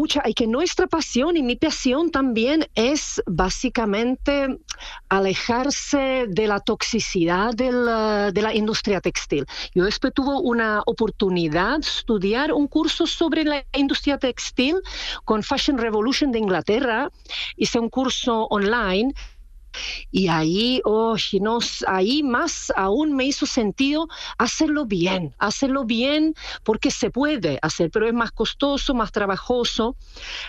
[0.01, 4.57] Pucha, y que nuestra pasión y mi pasión también es básicamente
[5.09, 9.45] alejarse de la toxicidad del, eh, de la industria textil.
[9.75, 14.77] Yo después tuve una oportunidad de estudiar un curso sobre la industria textil
[15.23, 17.11] con Fashion Revolution de Inglaterra.
[17.55, 19.13] Hice un curso online
[20.12, 24.07] y ahí, oh, y nos- ahí más aún me hizo sentido
[24.38, 29.95] hacerlo bien, hacerlo bien porque se puede hacer, pero es más costoso, más trabajoso.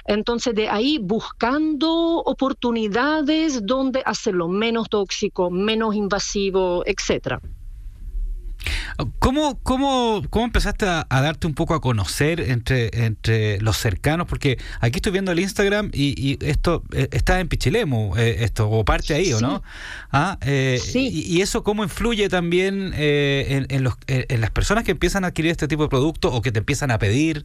[0.07, 7.41] Entonces, de ahí buscando oportunidades donde hacerlo menos tóxico, menos invasivo, etcétera.
[9.19, 14.27] ¿Cómo, cómo, cómo empezaste a, a darte un poco a conocer entre, entre los cercanos?
[14.29, 18.69] Porque aquí estoy viendo el Instagram y, y esto eh, está en Pichilemu, eh, esto,
[18.71, 19.45] o parte ahí, ¿o Sí.
[19.45, 19.63] no?
[20.13, 21.09] Ah, eh, Sí.
[21.13, 25.25] y, y eso cómo influye también eh, en, en los, en- las personas que empiezan
[25.25, 27.45] a adquirir este tipo de productos o que te empiezan a pedir?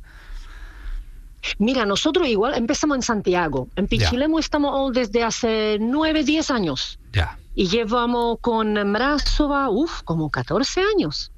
[1.59, 3.67] Mira, nosotros igual empezamos en Santiago.
[3.75, 6.99] En Pichilemu estamos desde hace nueve, diez años.
[7.13, 7.37] Ya.
[7.57, 11.31] Y llevamos con Mrazova, uff, como 14 años.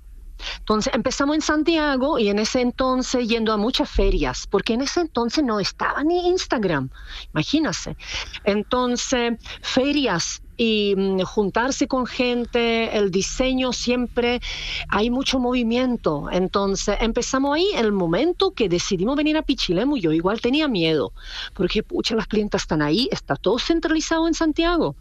[0.59, 5.01] Entonces empezamos en Santiago y en ese entonces yendo a muchas ferias, porque en ese
[5.01, 6.89] entonces no estaba ni Instagram,
[7.33, 7.95] imagínense.
[8.43, 14.41] Entonces, ferias y mm, juntarse con gente, el diseño siempre,
[14.89, 16.27] hay mucho movimiento.
[16.31, 21.13] Entonces empezamos ahí, el momento que decidimos venir a Pichilemu, yo igual tenía miedo,
[21.53, 24.97] porque pucha, las clientas están ahí, está todo centralizado en Santiago.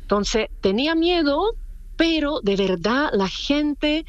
[0.00, 1.54] Entonces tenía miedo,
[1.96, 4.06] pero de verdad la gente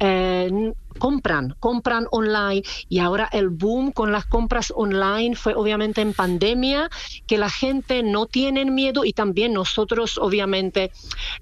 [0.00, 6.12] eh, compran, compran online y ahora el boom con las compras online fue obviamente en
[6.12, 6.90] pandemia,
[7.26, 10.90] que la gente no tiene miedo y también nosotros obviamente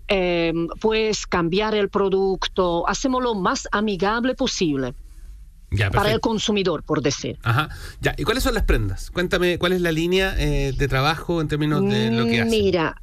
[0.09, 4.95] eh, pues cambiar el producto, hacemos lo más amigable posible
[5.71, 7.39] Ya, para el consumidor, por decir.
[7.43, 7.69] Ajá.
[8.01, 9.11] Ya, ¿y cuáles son las prendas?
[9.11, 12.51] Cuéntame, ¿cuál es la línea eh, de trabajo en términos de lo que hacen?
[12.51, 12.97] Mira,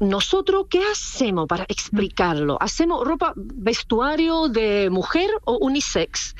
[0.00, 2.58] nosotros, ¿qué hacemos para explicarlo?
[2.60, 6.34] Hacemos ropa, vestuario de mujer o unisex.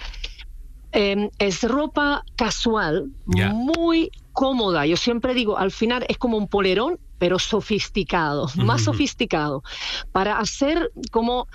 [0.92, 4.86] Eh, es ropa casual, muy cómoda.
[4.86, 9.62] Yo siempre digo, al final es como un polerón pero sofisticado, más sofisticado,
[10.12, 11.48] para hacer como,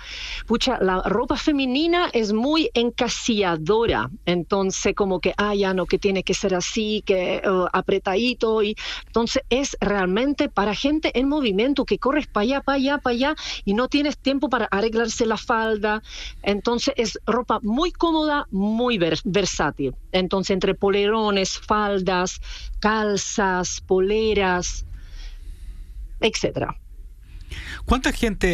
[0.46, 6.22] pucha, la ropa femenina es muy encasilladora, entonces como que, ah, ya no, que tiene
[6.22, 11.98] que ser así, que uh, apretadito, y entonces es realmente para gente en movimiento que
[11.98, 16.02] corres para allá, para allá, para allá, y no tienes tiempo para arreglarse la falda,
[16.42, 22.40] entonces es ropa muy cómoda, muy versátil, entonces entre polerones, faldas,
[22.80, 24.84] calzas, poleras,
[26.22, 26.76] etcétera.
[27.84, 28.48] ¿Cuánta gente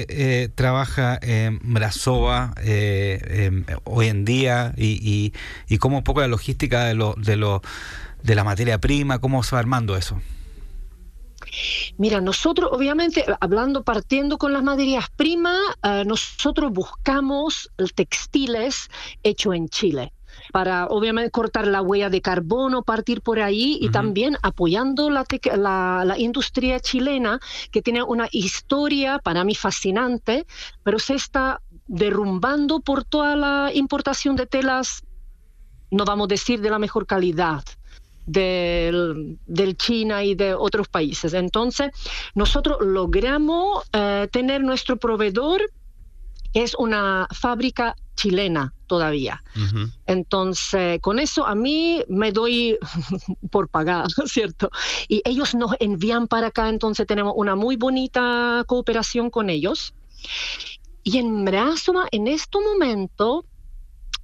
[0.00, 5.32] eh, eh, trabaja en Brasova eh, em, hoy en día y,
[5.68, 7.62] y, cómo un poco la logística de, lo, de, lo,
[8.22, 10.20] de la materia prima, cómo se va armando eso?
[11.98, 15.58] Mira, nosotros obviamente, hablando, partiendo con las materias primas,
[16.06, 18.90] nosotros buscamos textiles
[19.22, 20.12] hechos en Chile
[20.52, 25.24] para obviamente cortar la huella de carbono, partir por ahí y también apoyando la,
[25.56, 30.46] la, industria chilena que tiene una historia para mí fascinante,
[30.82, 35.04] pero se está derrumbando por toda la importación de telas,
[35.90, 37.62] no vamos a decir de la mejor calidad.
[38.26, 39.36] Del,
[39.76, 41.34] China y de otros países.
[41.34, 41.90] Entonces,
[42.34, 45.60] nosotros logramos eh, tener nuestro proveedor
[46.54, 49.42] es una fábrica chilena todavía.
[50.06, 52.78] Entonces, con eso a mí me doy
[53.50, 54.70] por pagar, ¿cierto?
[55.08, 59.92] Y ellos nos envían para acá, entonces tenemos una muy bonita cooperación con ellos.
[61.02, 63.44] Y en Brasoma, en este momento,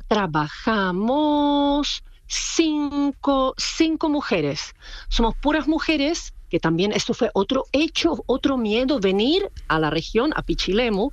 [0.08, 4.74] trabajamos cinco, cinco mujeres.
[5.10, 10.32] Somos puras mujeres que también esto fue otro hecho, otro miedo, venir a la región,
[10.36, 11.10] a Pichilemu,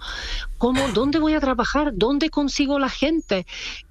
[0.58, 3.46] como dónde voy a trabajar, dónde consigo la gente.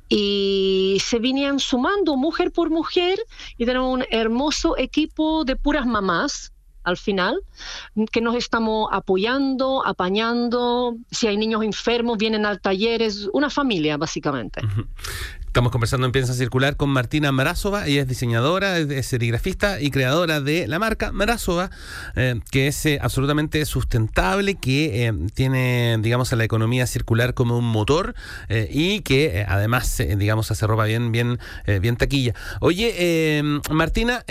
[0.09, 3.18] Y se venían sumando mujer por mujer
[3.56, 6.52] y tenemos un hermoso equipo de puras mamás
[6.87, 7.40] al final,
[8.12, 10.96] que nos estamos apoyando, apañando.
[11.11, 14.61] Si hay niños enfermos, vienen al taller, es una familia básicamente.
[15.57, 20.42] Estamos conversando en Piensa Circular con Martina Marasova, ella es diseñadora, es serigrafista y creadora
[20.42, 21.71] de la marca Marasova,
[22.14, 27.57] eh, que es eh, absolutamente sustentable, que eh, tiene, digamos, a la economía circular como
[27.57, 28.14] un motor
[28.51, 31.38] y que además, digamos, hace ropa bien, bien,
[31.81, 32.35] bien taquilla.
[32.61, 34.27] Oye, Martina,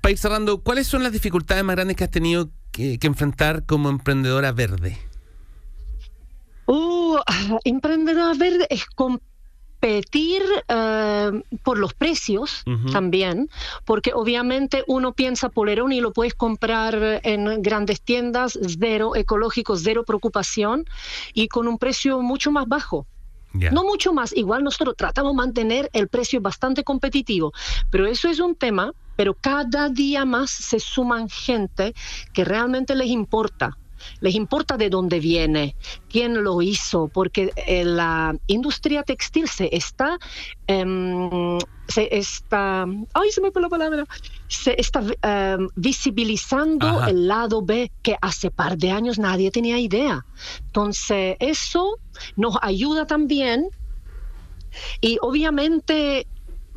[0.00, 3.90] para ir cerrando, ¿cuáles son las dificultades más grandes que has tenido que, enfrentar como
[3.90, 4.96] emprendedora verde?
[6.64, 7.18] Uh,
[7.66, 9.28] emprendedora verde es complicado
[9.80, 13.48] competir eh, por los precios también,
[13.84, 20.02] porque obviamente uno piensa polerón y lo puedes comprar en grandes tiendas, cero ecológico, cero
[20.04, 20.84] preocupación
[21.32, 23.06] y con un precio mucho más bajo.
[23.52, 27.52] No mucho más, igual nosotros tratamos de mantener el precio bastante competitivo,
[27.90, 31.94] pero eso es un tema, pero cada día más se suman gente
[32.32, 33.78] que realmente les importa
[34.20, 35.76] les importa de dónde viene,
[36.08, 40.18] quién lo hizo, porque eh, la industria textil se está,
[40.66, 44.04] em, se está, ay, se me fue la palabra,
[44.46, 50.24] se está em, visibilizando el lado B que hace par de años nadie tenía idea.
[50.66, 51.98] Entonces, eso
[52.36, 53.68] nos ayuda también
[55.00, 56.26] y obviamente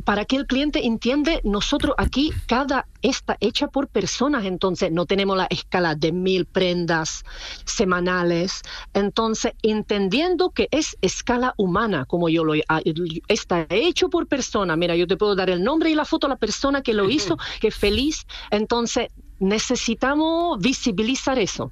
[0.04, 5.38] para que el cliente entiende, nosotros aquí cada está hecha por personas, entonces no tenemos
[5.38, 7.24] la escala de mil prendas
[7.66, 8.62] semanales,
[8.93, 12.82] entonces entendiendo que es escala humana, como yo lo ah,
[13.28, 16.34] está hecho por persona, mira, yo te puedo dar el nombre y la foto de
[16.34, 19.08] la persona que lo hizo, que feliz, entonces
[19.39, 21.72] necesitamos visibilizar eso.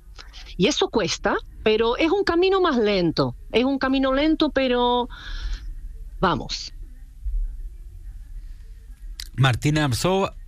[0.57, 5.07] Y eso cuesta, pero es un camino más lento, es un camino lento, pero
[6.19, 6.73] vamos.
[9.39, 9.87] Martina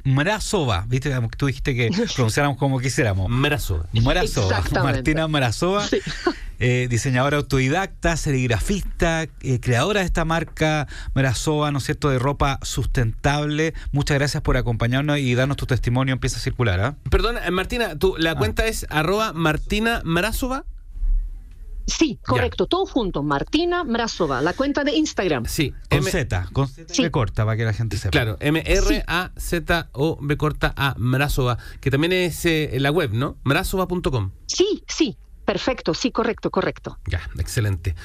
[0.03, 3.29] Mrazova, viste, tú dijiste que pronunciáramos como quisiéramos.
[3.29, 3.85] Mrazova.
[3.93, 4.63] Mrazova.
[4.83, 5.85] Martina Mrazova,
[6.59, 12.59] eh, diseñadora autodidacta, serigrafista, eh, creadora de esta marca Mrazova, ¿no es cierto?, de ropa
[12.63, 13.73] sustentable.
[13.91, 16.81] Muchas gracias por acompañarnos y darnos tu testimonio en Pieza Circular.
[16.81, 16.95] ¿ah?
[17.09, 18.35] Perdón, eh, Martina, ¿tú, ¿la ah.
[18.35, 20.65] cuenta es arroba Martina Mrazova?
[21.87, 23.23] Sí, correcto, todo junto.
[23.23, 25.45] Martina Mrazova, la cuenta de Instagram.
[25.45, 28.11] Sí, con Z, con Z corta para que la gente sepa.
[28.11, 29.97] Claro, M-R-A-Z-O-B
[30.37, 33.37] corta A Mrazova, que también es eh, la web, ¿no?
[33.43, 34.31] Mrazova.com.
[34.45, 36.97] Sí, sí, perfecto, sí, correcto, correcto.
[37.07, 37.95] Ya, excelente.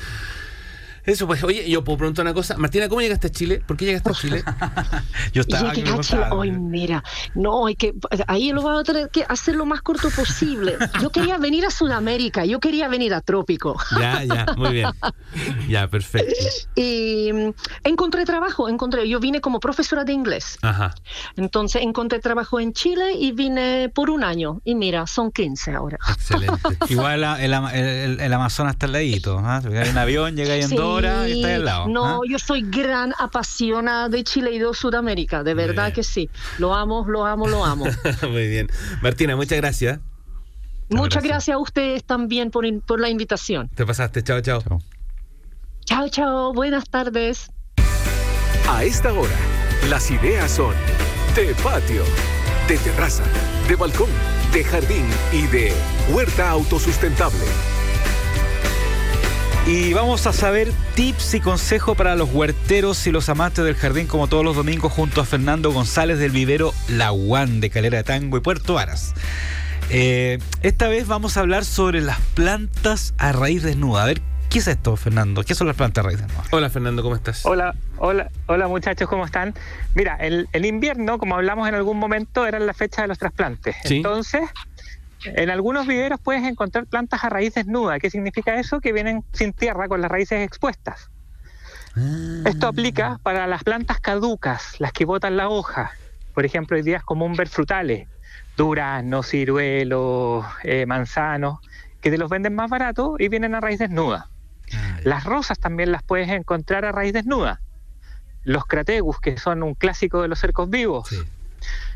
[1.06, 2.56] Eso, pues, oye, yo puedo preguntar una cosa.
[2.56, 3.62] Martina, ¿cómo llegaste a Chile?
[3.66, 4.42] ¿Por qué llegaste a Chile?
[5.32, 6.24] Yo estaba Llegué a Chile.
[6.40, 7.02] Ay, mira,
[7.34, 7.94] no, hay que,
[8.26, 10.76] ahí lo vamos a tener que hacer lo más corto posible.
[11.00, 13.76] Yo quería venir a Sudamérica, yo quería venir a Trópico.
[13.98, 14.88] ya, ya, muy bien.
[15.68, 16.32] Ya, perfecto.
[16.76, 17.50] Y mm,
[17.84, 20.58] encontré trabajo, encontré, yo vine como profesora de inglés.
[20.62, 20.94] Ajá.
[21.36, 24.60] Entonces encontré trabajo en Chile y vine por un año.
[24.64, 25.98] Y mira, son 15 ahora.
[26.08, 26.60] Excelente.
[26.88, 29.38] Igual la- el, Ama- el- el- el Amazonas está al ladito.
[29.40, 29.60] ¿ah?
[29.62, 31.88] Llegáis en avión, llegáis en Sí, dos horas y estáis al lado.
[31.88, 32.20] No, ¿ah?
[32.28, 35.94] yo soy gran apasionada de Chile y de Sudamérica, de verdad bien.
[35.94, 36.30] que sí.
[36.58, 37.84] Lo amo, lo amo, lo amo.
[38.30, 38.68] muy bien.
[39.02, 40.00] Martina, muchas gracias.
[40.88, 41.24] Muchas gracias.
[41.24, 43.68] gracias a ustedes también por, in- por la invitación.
[43.74, 44.22] Te pasaste.
[44.22, 44.40] Chao.
[44.40, 44.62] Chao.
[45.84, 47.50] Chao, chao, buenas tardes.
[48.68, 49.34] A esta hora,
[49.88, 50.74] las ideas son
[51.36, 52.02] de patio,
[52.68, 53.22] de terraza,
[53.68, 54.08] de balcón,
[54.52, 55.72] de jardín y de
[56.10, 57.44] huerta autosustentable.
[59.68, 64.06] Y vamos a saber tips y consejos para los huerteros y los amantes del jardín,
[64.06, 68.04] como todos los domingos, junto a Fernando González del vivero La Guan de Calera de
[68.04, 69.12] Tango y Puerto Varas.
[69.90, 74.04] Eh, esta vez vamos a hablar sobre las plantas a raíz desnuda.
[74.04, 75.42] A ver, ¿qué es esto, Fernando?
[75.42, 76.44] ¿Qué son las plantas a raíz desnuda?
[76.52, 77.44] Hola, Fernando, ¿cómo estás?
[77.44, 79.52] Hola, hola, hola muchachos, ¿cómo están?
[79.96, 83.74] Mira, el, el invierno, como hablamos en algún momento, era la fecha de los trasplantes.
[83.84, 83.96] Sí.
[83.96, 84.42] Entonces,
[85.24, 87.98] en algunos viveros puedes encontrar plantas a raíz desnuda.
[87.98, 88.80] ¿Qué significa eso?
[88.80, 91.10] Que vienen sin tierra, con las raíces expuestas.
[92.44, 95.92] Esto aplica para las plantas caducas, las que botan la hoja.
[96.34, 98.06] Por ejemplo, hoy día es común ver frutales,
[98.56, 101.60] durazno, ciruelo, eh, manzanos,
[102.02, 104.28] que te los venden más barato y vienen a raíz desnuda.
[105.04, 107.60] Las rosas también las puedes encontrar a raíz desnuda.
[108.44, 111.08] Los crategus, que son un clásico de los cercos vivos.
[111.08, 111.16] Sí.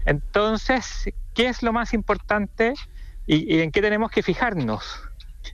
[0.07, 2.75] Entonces, ¿qué es lo más importante
[3.33, 5.09] y, en qué tenemos que fijarnos?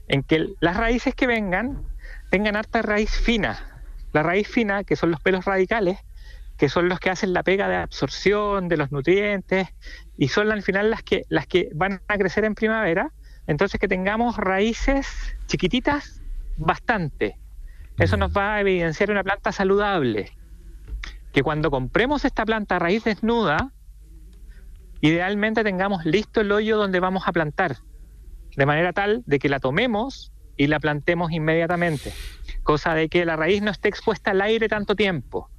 [0.07, 1.83] En que las raíces que vengan
[2.31, 3.83] tengan harta raíz fina.
[4.13, 5.99] La raíz fina, que son los pelos radicales,
[6.57, 9.67] que son los que hacen la pega de absorción de los nutrientes
[10.17, 13.11] y son al final las que, las que van a crecer en primavera.
[13.45, 15.07] Entonces, que tengamos raíces
[15.45, 16.23] chiquititas
[16.57, 17.37] bastante.
[17.99, 20.31] Eso nos va a evidenciar una planta saludable.
[21.31, 23.71] Que cuando compremos esta planta raíz desnuda,
[25.01, 27.77] idealmente tengamos listo el hoyo donde vamos a plantar,
[28.55, 32.13] de manera tal de que la tomemos y la plantemos inmediatamente,
[32.63, 35.49] cosa de que la raíz no esté expuesta al aire tanto tiempo.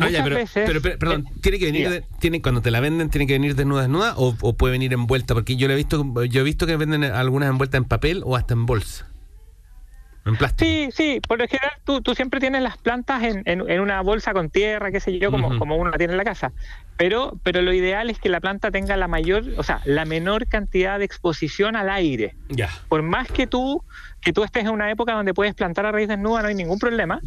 [0.00, 2.80] Oye, Muchas pero, veces- pero, pero, perdón, tiene que venir, de- tiene, cuando te la
[2.80, 5.76] venden, tiene que venir desnuda, desnuda o, o puede venir envuelta, porque yo lo he
[5.76, 9.11] visto, yo he visto que venden algunas envueltas en papel o hasta en bolsa,
[10.24, 10.70] en plástico.
[10.70, 14.00] Sí, sí, por lo general tú, tú siempre tienes las plantas en, en- en una
[14.02, 16.52] bolsa con tierra, qué sé yo, como, como uno la tiene en la casa.
[16.96, 20.46] Pero, pero lo ideal es que la planta tenga la mayor, o sea, la menor
[20.46, 22.34] cantidad de exposición al aire.
[22.48, 22.70] Ya.
[22.88, 23.82] Por más que tú,
[24.20, 26.78] que tú estés en una época donde puedes plantar a raíz desnuda, no hay ningún
[26.78, 27.20] problema.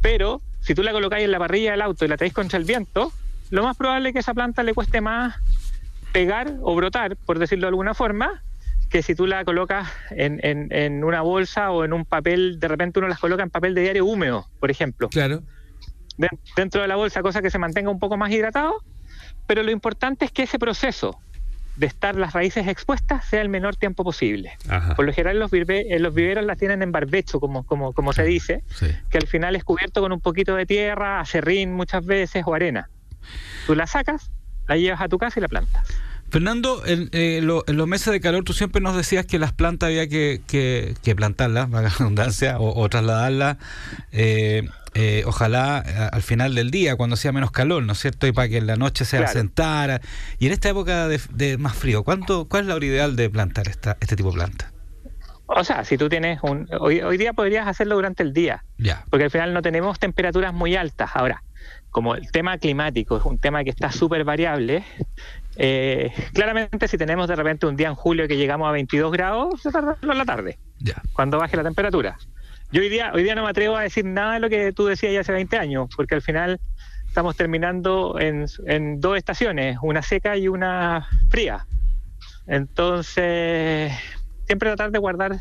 [0.00, 2.64] Pero si tú la colocáis en la parrilla del auto y la traéis contra el
[2.64, 3.12] viento,
[3.50, 5.36] lo más probable es que esa planta le cueste más
[6.12, 8.42] pegar o brotar, por decirlo de alguna forma,
[8.92, 12.68] que si tú la colocas en, en- en una bolsa o en un papel, de
[12.68, 15.42] repente uno las coloca en papel de diario húmedo, por ejemplo, Claro.
[16.18, 18.74] de- dentro de la bolsa, cosa que se mantenga un poco más hidratado,
[19.46, 21.18] pero lo importante es que ese proceso
[21.76, 24.52] de estar las raíces expuestas sea el menor tiempo posible.
[24.68, 24.94] Ajá.
[24.94, 28.12] Por lo general los, vive- eh, los viveros las tienen en barbecho, como, como, como
[28.12, 28.88] se dice, Sí.
[29.10, 32.90] que al final es cubierto con un poquito de tierra, acerrín muchas veces o arena.
[33.66, 34.30] Tú la sacas,
[34.68, 35.88] la llevas a tu casa y la plantas.
[36.32, 39.52] Fernando, en, eh, lo- en los meses de calor tú siempre nos decías que las
[39.52, 43.58] plantas había que, que, que plantarlas, la redundancia, o, o trasladarlas,
[44.12, 48.26] eh, eh, ojalá a- al final del día, cuando hacía menos calor, ¿no es cierto?
[48.26, 49.30] Y para que en la noche se Claro.
[49.30, 50.00] asentara.
[50.38, 53.28] Y en esta época de, de más frío, ¿cuánto, ¿cuál es la hora ideal de
[53.28, 54.72] plantar esta, este tipo de planta?
[55.54, 56.66] O sea, si tú tienes un...
[56.80, 59.04] Hoy, hoy día podrías hacerlo durante el día, Ya.
[59.10, 61.10] porque al final no tenemos temperaturas muy altas.
[61.12, 61.42] Ahora,
[61.90, 64.82] como el tema climático es un tema que está súper variable,
[65.56, 69.60] eh, claramente si tenemos de repente un día en julio que llegamos a 22 grados,
[69.62, 71.00] se tarda en la tarde, Ya.
[71.12, 72.16] cuando baje la temperatura.
[72.70, 74.86] Yo hoy día, hoy día no me atrevo a decir nada de lo que tú
[74.86, 76.58] decías ya hace 20 años, porque al final
[77.06, 81.66] estamos terminando en, en dos estaciones, una seca y una fría.
[82.46, 83.92] Entonces,
[84.46, 85.36] siempre tratar de guardar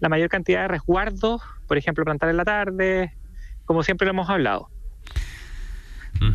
[0.00, 3.14] la mayor cantidad de resguardos, por ejemplo, plantar en la tarde,
[3.64, 4.68] como siempre lo hemos hablado.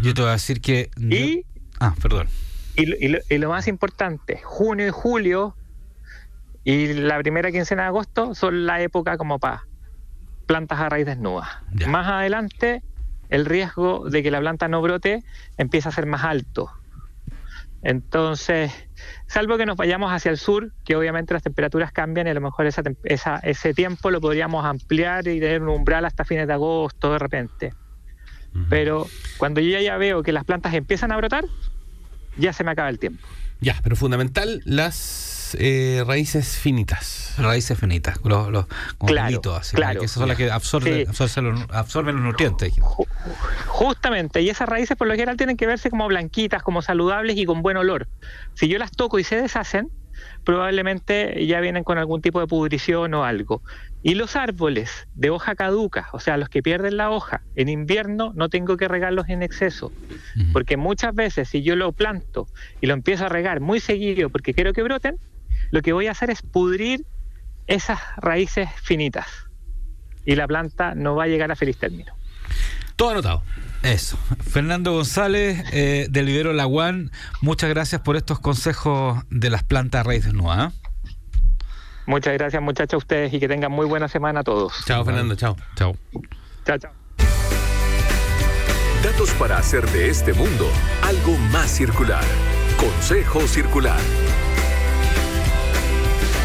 [0.01, 0.89] Yo te voy a decir que...
[0.97, 1.45] Y,
[1.80, 2.28] Ah, perdón.
[2.76, 5.55] Y, lo- y lo, y lo más importante, junio y julio
[6.63, 9.67] y la primera quincena de agosto son la época como para
[10.45, 11.49] plantas a raíz desnuda.
[11.76, 11.88] Ya.
[11.88, 12.84] Más adelante,
[13.30, 15.24] el riesgo de que la planta no brote
[15.57, 16.71] empieza a ser más alto.
[17.82, 18.71] Entonces,
[19.28, 22.39] salvo que nos vayamos hacia el sur, que obviamente las temperaturas cambian y a lo
[22.39, 26.53] mejor esa, esa, ese tiempo lo podríamos ampliar y tener un umbral hasta fines de
[26.53, 27.74] agosto de repente.
[28.69, 29.07] Pero
[29.38, 31.43] cuando yo ya veo que las plantas empiezan a brotar,
[32.38, 33.25] ya se me acaba el tiempo.
[33.61, 37.34] Ya, pero fundamental las eh, raíces finitas.
[37.38, 38.65] Raíces finitas, los, los
[39.05, 39.99] Claro, así, claro.
[39.99, 41.21] que esas son las que absorben, Sí.
[41.21, 42.73] absorben, los, absorben los nutrientes.
[42.75, 43.07] Ju-
[43.67, 47.45] Justamente, y esas raíces por lo general tienen que verse como blanquitas, como saludables y
[47.45, 48.07] con buen olor.
[48.55, 49.89] Si yo las toco y se deshacen,
[50.43, 53.61] probablemente ya vienen con algún tipo de pudrición o algo.
[54.01, 58.34] Y los árboles de hoja caduca, o sea, los que pierden la hoja, en invierno
[58.36, 59.93] no tengo que regarlos en exceso,
[60.51, 62.47] porque muchas veces si yo lo planto
[62.82, 65.17] y lo empiezo a regar muy seguido porque quiero que broten,
[65.71, 67.05] lo que voy a hacer es pudrir
[67.67, 69.28] esas raíces finitas
[70.26, 72.13] y la planta no va a llegar a feliz término.
[72.95, 73.43] Todo anotado.
[73.84, 74.17] Eso.
[74.49, 77.11] Fernando González, eh, del Vivero Laguán,
[77.41, 80.71] muchas gracias por estos consejos de las plantas raíz desnuda.
[80.71, 80.89] ¿eh?
[82.05, 84.73] Muchas gracias muchachos a ustedes y que tengan muy buena semana a todos.
[84.86, 85.57] Chao, Fernando, chao.
[85.75, 85.95] Chao.
[86.65, 86.91] Chao, chao.
[89.03, 90.69] Datos para hacer de este mundo
[91.01, 92.23] algo más circular.
[92.77, 93.99] Consejo Circular.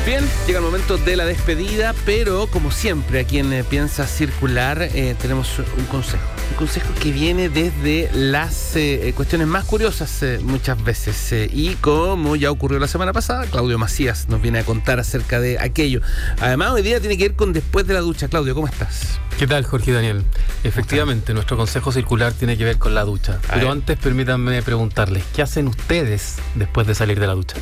[0.08, 4.80] Bien, llega el momento de la despedida, pero como siempre, aquí en eh, Piensa Circular
[4.80, 6.22] eh, tenemos un consejo.
[6.52, 11.50] Un consejo que viene desde las eh, cuestiones más curiosas muchas veces.
[11.52, 15.58] y como ya ocurrió la semana pasada, Claudio Macías nos viene a contar acerca de
[15.58, 16.00] aquello.
[16.40, 18.28] Además, hoy día tiene que ver con después de la ducha.
[18.28, 19.20] Claudio, ¿cómo estás?
[19.38, 20.24] ¿Qué tal, Jorge y Daniel?
[20.64, 23.40] Efectivamente, nuestro consejo circular tiene que ver con la ducha.
[23.48, 23.72] A Pero ver.
[23.72, 27.56] antes permítanme preguntarles, ¿qué hacen ustedes después de salir de la ducha?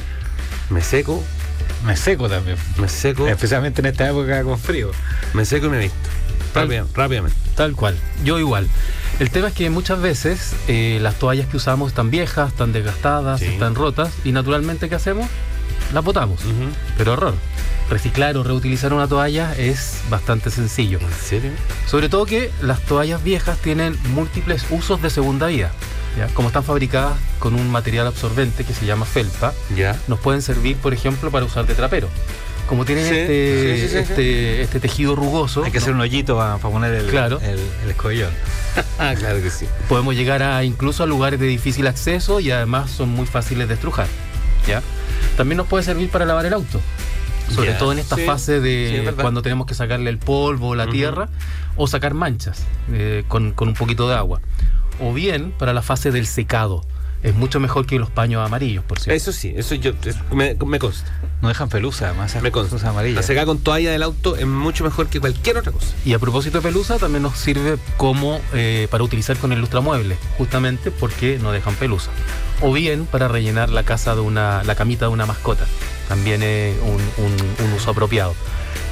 [0.71, 1.25] Me seco,
[1.85, 2.57] Me seco también.
[2.79, 4.91] me seco, Especialmente en esta época con frío.
[5.35, 5.97] me seco y me visto.
[6.55, 7.37] Rápidamente.
[7.55, 8.67] Tal cual, yo igual.
[9.19, 13.41] El tema es que muchas veces eh, las toallas que usamos están viejas, están desgastadas,
[13.41, 13.47] Sí.
[13.47, 15.27] están rotas y naturalmente ¿qué hacemos?
[15.93, 16.41] Las botamos.
[16.99, 17.35] Pero error.
[17.89, 20.99] Reciclar o reutilizar una toalla es bastante sencillo.
[20.99, 21.51] ¿En serio?
[21.87, 25.71] Sobre todo que las toallas viejas tienen múltiples usos de segunda vida.
[26.17, 26.27] ¿Ya?
[26.29, 29.97] Como están fabricadas con un material absorbente que se llama felpa, Ya.
[30.09, 32.09] nos pueden servir, por ejemplo, para usar de trapero.
[32.69, 33.99] Como tienen Sí, este, sí, sí, sí, sí.
[33.99, 37.39] este, este tejido rugoso, Hay que hacer un hoyito para, poner el, Claro.
[37.41, 38.31] el, el escollón.
[38.99, 39.67] Ah, claro que sí.
[39.89, 43.75] podemos llegar a incluso a lugares de difícil acceso y además son muy fáciles de
[43.75, 44.07] estrujar.
[44.67, 44.83] ¿ya?
[45.37, 46.81] También nos puede servir para lavar el auto.
[47.55, 49.23] Sobre todo en esta Sí, fase sí, de verdad.
[49.23, 51.29] cuando tenemos que sacarle el polvo, la tierra,
[51.77, 54.41] o sacar manchas eh, con, con un poquito de agua.
[55.01, 56.85] O bien para la fase del secado.
[57.23, 59.17] Es mucho mejor que los paños amarillos, por cierto.
[59.17, 61.11] Eso sí, eso yo es- me, me consta.
[61.43, 62.35] No dejan pelusa, además.
[62.41, 62.71] Me consta.
[62.71, 63.17] pelusas amarillas.
[63.17, 65.89] La secada con toalla del auto es mucho mejor que cualquier otra cosa.
[66.05, 70.17] Y a propósito de pelusa, también nos sirve como eh, para utilizar con el lustramueble,
[70.39, 72.11] justamente porque no dejan pelusa.
[72.61, 75.67] O bien para rellenar la casa de una, la camita de una mascota.
[76.09, 78.35] También es un, un- un uso apropiado.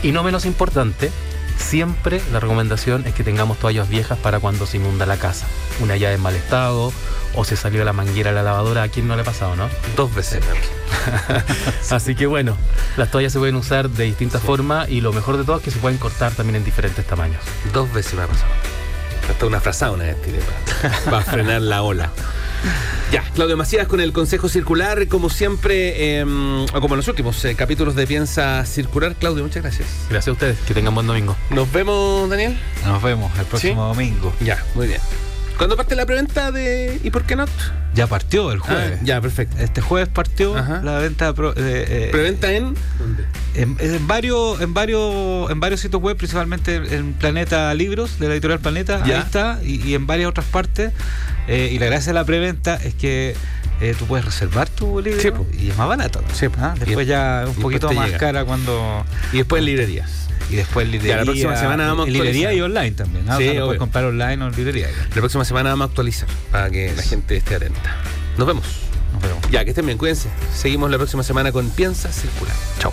[0.02, 1.10] Y no menos importante,
[1.56, 5.46] siempre la recomendación es que tengamos toallas viejas para cuando se inunda la casa.
[5.80, 6.92] Una llave en mal estado
[7.34, 9.68] o se salió la manguera de la lavadora, a quien no le ha pasado, ¿no?
[9.96, 10.44] Dos veces.
[11.90, 12.56] Así que bueno,
[12.96, 15.70] las toallas se pueden usar de distintas formas y lo mejor de todo es que
[15.70, 17.42] se pueden cortar también en diferentes tamaños.
[17.72, 18.50] Dos veces me ha pasado.
[19.28, 20.38] Hasta una frazada una vez tiré
[20.82, 22.10] para, para frenar la ola.
[23.12, 27.44] Ya, Claudio Macías con el Consejo Circular, como siempre, eh, o como en los últimos
[27.44, 29.14] eh, capítulos de Piensa Circular.
[29.14, 29.88] Claudio, muchas gracias.
[30.10, 31.36] Gracias a ustedes, que tengan buen domingo.
[31.50, 32.58] Nos vemos, Daniel.
[32.84, 34.34] Nos vemos el próximo domingo.
[34.40, 35.00] Ya, muy bien.
[35.56, 37.44] ¿Cuándo parte la preventa de ¿Y por qué no?
[37.94, 38.98] Ya partió el jueves.
[39.00, 39.56] Ah, ya, perfecto.
[39.58, 40.80] Este jueves partió Ajá.
[40.82, 42.74] la venta pro- eh, eh, ¿Preventa en?
[43.54, 48.34] En, en varios, en varios, en varios sitios web, principalmente en Planeta Libros, de la
[48.34, 49.14] editorial Planeta, Ya.
[49.16, 50.92] ahí está, y, y en varias otras partes.
[51.46, 53.36] Eh, y la gracia de la preventa es que
[53.80, 55.28] eh, tú puedes reservar tu libro Sí,
[55.60, 56.20] y es más barato.
[56.58, 58.18] Ah, Después Y- ya un poquito más llega.
[58.18, 59.04] cara cuando.
[59.32, 60.10] Y después en librerías.
[60.50, 61.16] Y después en librería.
[61.18, 63.24] la próxima semana vamos a librería y online también.
[63.24, 63.34] ¿no?
[63.34, 64.88] O Sí, sea, puedes comprar online o en librería.
[65.10, 67.96] La próxima semana vamos a actualizar para que la gente esté atenta.
[68.36, 68.66] Nos vemos.
[69.12, 69.50] Nos vemos.
[69.50, 70.28] Ya, que estén bien, cuídense.
[70.54, 72.54] Seguimos la próxima semana con Piensa Circular.
[72.80, 72.92] Chao.